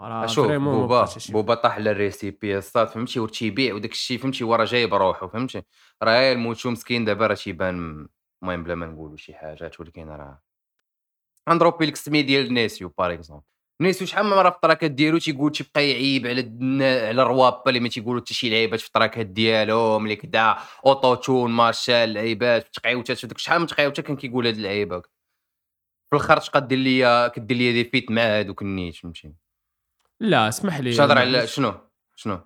[0.00, 0.46] راه شوف
[0.80, 5.62] بوبا بوبا طاح على الريسيبي الصاد فهمتي وتيبيع وداك الشيء فهمتي وراه جاي بروحو فهمتي
[6.02, 8.08] راه الموتشو مسكين دابا راه تيبان
[8.42, 10.42] المهم بلا ما نقولوا شي حاجات ولكن راه
[11.50, 13.44] غندروبي لك السمي ديال نيسيو باغ اكزومبل
[13.80, 16.40] نيسيو شحال من مرة في التراكات ديالو تيقول تيبقى يعيب على
[17.08, 20.56] على الروابا اللي ما تيقولوا حتى شي لعيبات في التراكات ديالهم اللي كدا
[20.86, 25.08] أوتو تون مارشال لعيبات تقعيوتات وداك شحال من تقعيوتات كان كيقول هاد اللعيبة في
[26.16, 29.34] الآخر تبقى دير ليا كدير ليا دي فيت مع هادوك النيت فهمتي؟
[30.20, 30.94] لا اسمح لي.
[30.94, 31.74] تهضر على شنو؟
[32.16, 32.40] شنو؟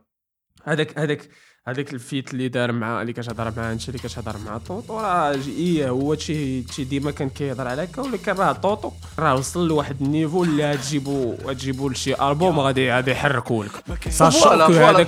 [0.65, 1.29] هذاك هذاك
[1.69, 5.89] هذاك الفيت اللي دار مع اللي كتهضر مع انت اللي كتهضر مع طوطو راه إيه
[5.89, 10.45] هو شي شي ديما كان كيهضر على هكا ولكن راه طوطو راه وصل لواحد النيفو
[10.45, 15.07] اللي غتجيبو غتجيبو لشي ألبوم غادي غادي يحركوا لك ساشون كو هذاك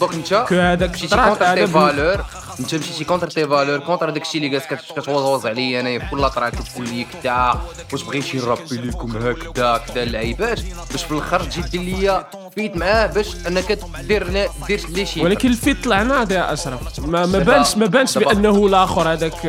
[0.00, 2.24] دوك انت كو هذاك تي هذا فالور
[2.60, 6.06] انت مشيتي كونتر تي فالور كونتر داك الشيء اللي جالس كت- كتوزوز عليا انايا في
[6.10, 7.54] كل تراك كتقول لي كدا
[7.92, 10.60] واش بغيتي نرابي لكم هكذا كدا اللعيبات
[10.92, 13.78] باش في الآخر تجي دير ليا feat معاه باش انك
[14.08, 17.86] دير دير لي شي ولكن ال feat طلع ناضي يا اشرف ما, ما بانش ما
[17.86, 19.46] بانش بانه الآخر هذاك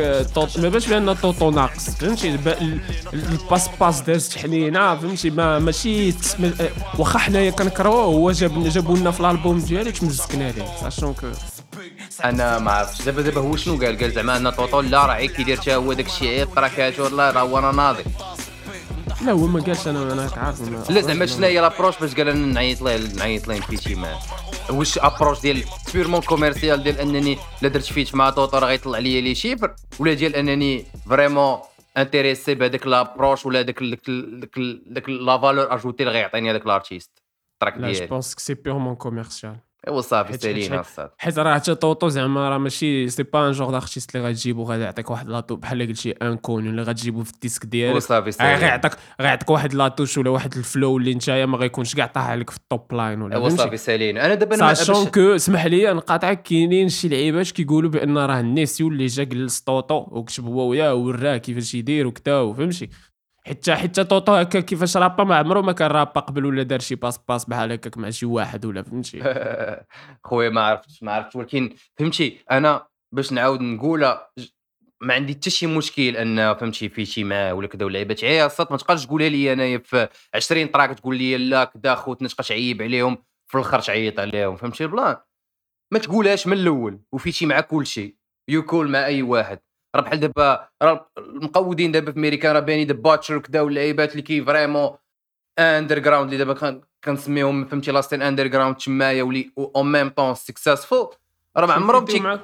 [0.58, 2.80] ما بانش بان طوطو ناقص فهمتي الب- ال-
[3.14, 6.14] ال- الباس باس دازت حنينه فهمتي ما ماشي
[6.98, 11.26] واخا حنايا كنكرهوه هو جاب جابوا لنا في الالبوم ديالو تمزكنا ليه sachant que
[12.24, 15.30] أنا ما عرفتش دابا دابا هو شنو قال؟ قال زعما ان طوطو لا راه عيب
[15.30, 18.04] كيدير حتى هو داك الشيء عيب تراكات ولا راه هو أنا ناضي.
[19.24, 22.46] لا هو ما قالش أنا أنا عارف لا زعما شنو هي l'approche باش قال أنا
[22.46, 24.18] نعيط ليه نعيط ليه نفيتي معاه
[24.70, 29.20] واش approche ديال purement commercial ديال أنني لا درت feat مع طوطو راه غيطلع لي
[29.20, 31.58] les chiffres ولا ديال أنني vraiment
[31.96, 37.22] intéressé بهذاك l'approche ولا داك داك داك la valeur ajoutée اللي غيعطيني هذاك ال artiste
[37.54, 39.56] ال track لا جو ديالي pense que c'est purement commercial
[39.88, 43.70] ايوا صافي حيت- الصاد حيت راه حتى طوطو زعما راه ماشي c'est pas un genre
[43.70, 47.66] d'artiste اللي غتجيبو غادي يعطيك واحد l'atout بحال قلتي انكوني اللي غتجيبو في ال disque
[47.66, 47.96] ديالك.
[47.96, 51.58] وصافي غير سالينا غيعطيك غيعطيك واحد la touche ولا واحد ال flow اللي نتايا ما
[51.58, 55.06] غيكونش كاع طاح عليك في ال topline ولا ايوا صافي سالينا أنا دابا ما- sachant
[55.06, 60.06] que اسمح لي نقاطعك كاينين شي لعيبات كيقولوا بأن راه النيسيو اللي جا جلس طوطو
[60.10, 62.88] وكتب هو وياه وراه كيفاش يدير وكتا فهمتي
[63.48, 66.94] حتى حتى طوطو هكا كيفاش رابا ما عمرو ما كان رابا قبل ولا دار شي
[66.94, 69.20] باس باس بحال هكاك مع شي واحد ولا فهمتي؟
[70.26, 74.30] خويا ما عرفتش ما عرفتش ولكن فهمتي أنا باش نعاود نقولها
[75.00, 78.24] ما عندي حتى شي مشكل أن فهمتي في شي معاه ولا كذا ولا عيبات.
[78.24, 82.28] عيا الصات ما تبقاش تقولها لي انايا في 20 track تقول لي لا كذا خوتنا
[82.28, 85.16] تبقى تعيب عليهم في الآخر تعيط عليهم فهمتي؟ ال plan
[85.92, 88.16] ما تقولهاش من الأول وفيتي مع كل شيء
[88.48, 89.58] يكول مع أي واحد.
[89.96, 94.22] راه بحال دابا راه المقودين دابا في أمريكا راه باينين دابا Butcher وكذا واللعيبات اللي
[94.22, 94.90] كي vraiment
[95.58, 101.08] underground اللي دابا كنسميهم فهمتي لاستين underground تمايا ولي en même temps successful
[101.56, 102.38] راه ما عمرهم تي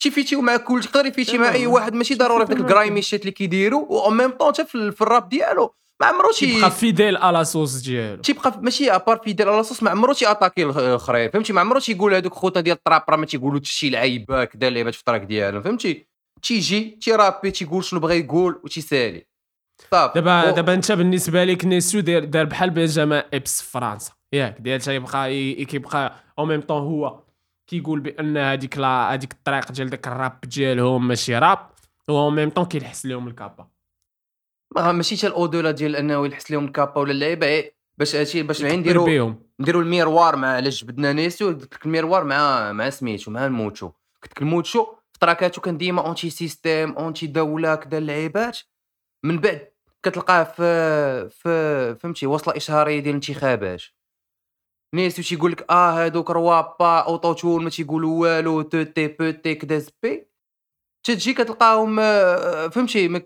[0.00, 1.72] تي فيتيو مع كل تقدر يفيتي مع أي تمام.
[1.72, 2.70] واحد ماشي ضروري في داك تمام.
[2.70, 5.74] ال grimy shit اللي كيديروا en même temps حتى في الراب ديالو.
[6.00, 8.22] ما عمرو شي تيبقى fidèle على صوص ديالو.
[8.22, 12.14] تيبقى ماشي ابار في ديال la sauce ما عمرو تياتاكي الاخرين فهمتي؟ ما عمرو تيقول
[12.14, 15.04] هذوك خوتنا ديال ال trap راه ما تيقولوا حتى شي لعيبه كذا لعيبات في ال
[15.04, 16.11] track ديالهم فهمتي؟
[16.42, 19.26] تيجي تيرابي تيقول شنو بغى يقول وتيسالي
[19.90, 20.12] صافي.
[20.20, 24.12] دابا و- دابا انت بالنسبة لك نيسيو دار دار بحال بنجامين إبس في فرنسا.
[24.32, 27.20] ياك ديال تيبقى كيبقى أو ميم طون هو
[27.66, 31.58] كيقول بأن هذيك لا هذيك الطريق ديال داك الراب ديالهم ماشي راب
[32.08, 33.66] و أو ميم طون كيلحس لهم الكابا.
[34.76, 38.42] ما ماشي حتى ال au-delà ديال أنه يلحس لهم الكابا ولا اللعيبة إيه، باش هادشي
[38.42, 43.46] باش نديرو نديرو ال miroir مع علاش جبدنا نيسو؟ ال miroir مع مع سميتو مع
[43.46, 43.86] الموتشو
[44.22, 44.86] قلت لك الموتشو
[45.22, 48.58] تراكاتو كان ديما anti-système anti دولة كذا اللعيبات.
[49.24, 49.68] من بعد
[50.02, 53.82] كتلقاه في في فهمتي وصله اشهاريه ديال الانتخابات.
[54.94, 59.78] نيسو تيقول لك آه هادوك روابا auto-tune ما تيقولوا والو تو تي بو تي كدا
[59.78, 60.26] زبي
[61.04, 63.22] تجي كتلقاهم آه، فهمتي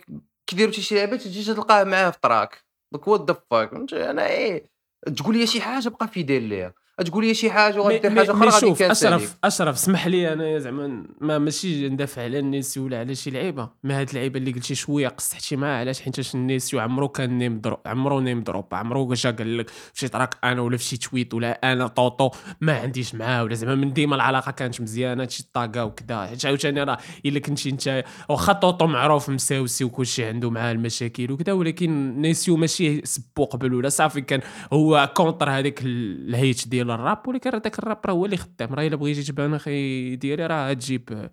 [0.46, 4.70] كيديروا شي لعبه تجي تلقاه معاه في track donc what the fuck أنا إيه
[5.16, 6.74] تقول لي شي حاجة بقى fidèle ليها
[7.04, 10.58] تقول لي شي حاجة وغادير حاجة أخرى غادي شوف كنسالي اشرف اشرف اسمح لي أنا
[10.58, 13.68] زعما ما ماشي ندافع على النيسيو ولا على شي لعيبة.
[13.84, 17.78] ما هاد اللعيبة اللي قلتي شوية قصحتي معاه علاش؟ حيت النيسيو عمرو كان name drop
[17.86, 21.72] عمرو name drop عمرو جا قال لك شي track أنا ولا في شي tweet ولا
[21.72, 22.30] أنا طوطو
[22.60, 26.82] ما عنديش معاه ولا زعما من ديما العلاقة كانت مزيانة شي طاقة وكذا حيت عاوتاني
[26.82, 32.56] راه إلا كنتي أنت واخا طوطو معروف مساوسي وكلشي عنده معاه المشاكل وكذا ولكن نيسيو
[32.56, 34.40] ماشي سبو قبل ولا صافي كان
[34.72, 38.36] هو contre هذيك ال- ال hit ديال الراب ولكن راه داك الراب راه هو اللي
[38.36, 38.74] خدام.
[38.74, 41.30] راه إلا بغيتي تبان أخي ديالي راه تجيب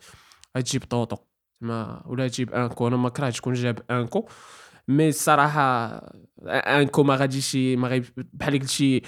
[0.55, 1.17] تجيب طوطو.
[1.61, 2.87] ما ولا تجيب أنكو.
[2.87, 4.29] أنا ما كرهتش تكون جاب أنكو.
[4.87, 5.87] mais الصراحة
[6.47, 9.01] أنكو ما غاديش ما غي بحال قلتي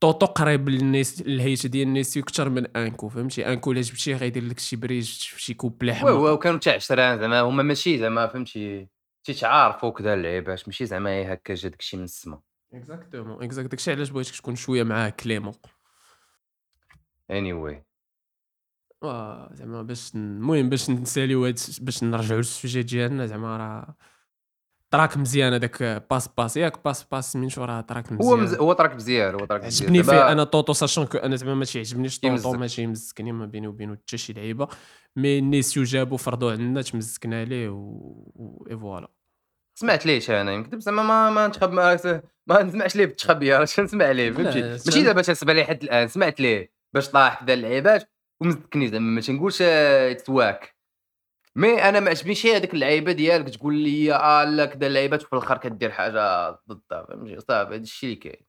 [0.00, 3.08] طوطو قريب للناس ال hit ديال الناس أكثر من أنكو.
[3.08, 6.74] فهمتي؟ أنكو إلا جبتيه غيدير لك شي bridge شي كوبلي وي حماق وي وكانوا تاع
[6.74, 7.18] عشران.
[7.18, 8.88] زعما هما ماشي زعما فهمتي
[9.24, 10.68] تيتعارفوا كذا اللعيبات.
[10.68, 12.40] ماشي زعما إيه هكا جا داكشي من السما.
[12.74, 15.54] exactement exact داكشي علاش بغيتك تكون شوية معاه clément.
[17.30, 17.84] anyway
[19.52, 21.42] زعما باش المهم باش نساليو
[21.80, 23.94] باش نرجعوا لل sujet ديالنا زعما راه
[24.90, 28.40] track مزيان هذاك باس باس ياك باس باس من شو راه track هو مزيان.
[28.40, 28.54] مز...
[28.54, 29.90] هو track مزيان هو track مزيان.
[29.90, 32.52] عجبني فيه أنا طوطو sachant que أنا زعما ما تيعجبنيش طوطو.
[32.52, 34.68] ماشي يمزكني ما بيني وبينو حتى شي لعيبة.
[35.16, 37.76] mais نيسيو جابو فرضو عندنا تمزكنا ليه و,
[38.34, 38.78] و...
[38.80, 39.10] voilà
[39.80, 41.98] سمعت ليش أنا؟ يمكن زعما ما ما نتخب ما,
[42.46, 46.08] ما نسمعش ليه بالتخبي راه نسمع ليه؟ فهمتي؟ ماشي دابا تنسمع ليه حد الآن.
[46.08, 48.10] سمعت ليه؟ باش طاح كذا اللعيبات
[48.40, 49.14] ومزكني زعما.
[49.14, 49.62] ما تنقولش
[50.24, 50.76] تواك
[51.56, 53.48] mais أنا ما عجبنيش هذيك اللعيبه ديالك.
[53.48, 57.06] تقول لي آه لا كذا اللعيبات وفي الآخر كدير حاجة ضدها.
[57.08, 58.46] فهمتي؟ صافي هذا الشيء اللي كاين.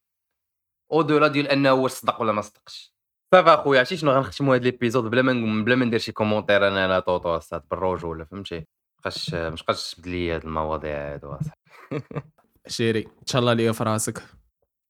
[0.92, 2.96] au-delà ديال أنه واش صدق ولا ما صدقش.
[3.34, 6.88] صافي اخويا عرفتي شنو غنختموا هذا l'épisode بلا ما بلا ما ندير شي commentaire أنا
[6.88, 7.40] لا طوطو
[7.72, 8.68] بالرجوله فهمتي؟
[9.06, 12.22] مابقاش مابقاش تبد لي هاد المواضيع هادو أصاحبي.
[12.68, 14.18] شيري إن شاء الله ليا في راسك.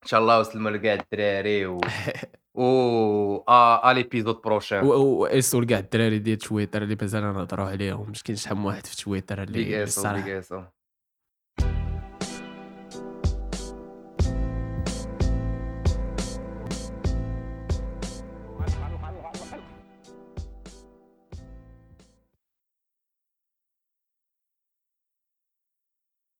[0.04, 1.82] إن شاء الله وسلموا لكاع الدراري و
[2.54, 8.10] و ا ليبيزود بروشان واسول كاع الدراري ديال تويتر اللي مازال نهضروا عليهم.
[8.12, 10.42] مسكين شحال من واحد في تويتر اللي الصراحه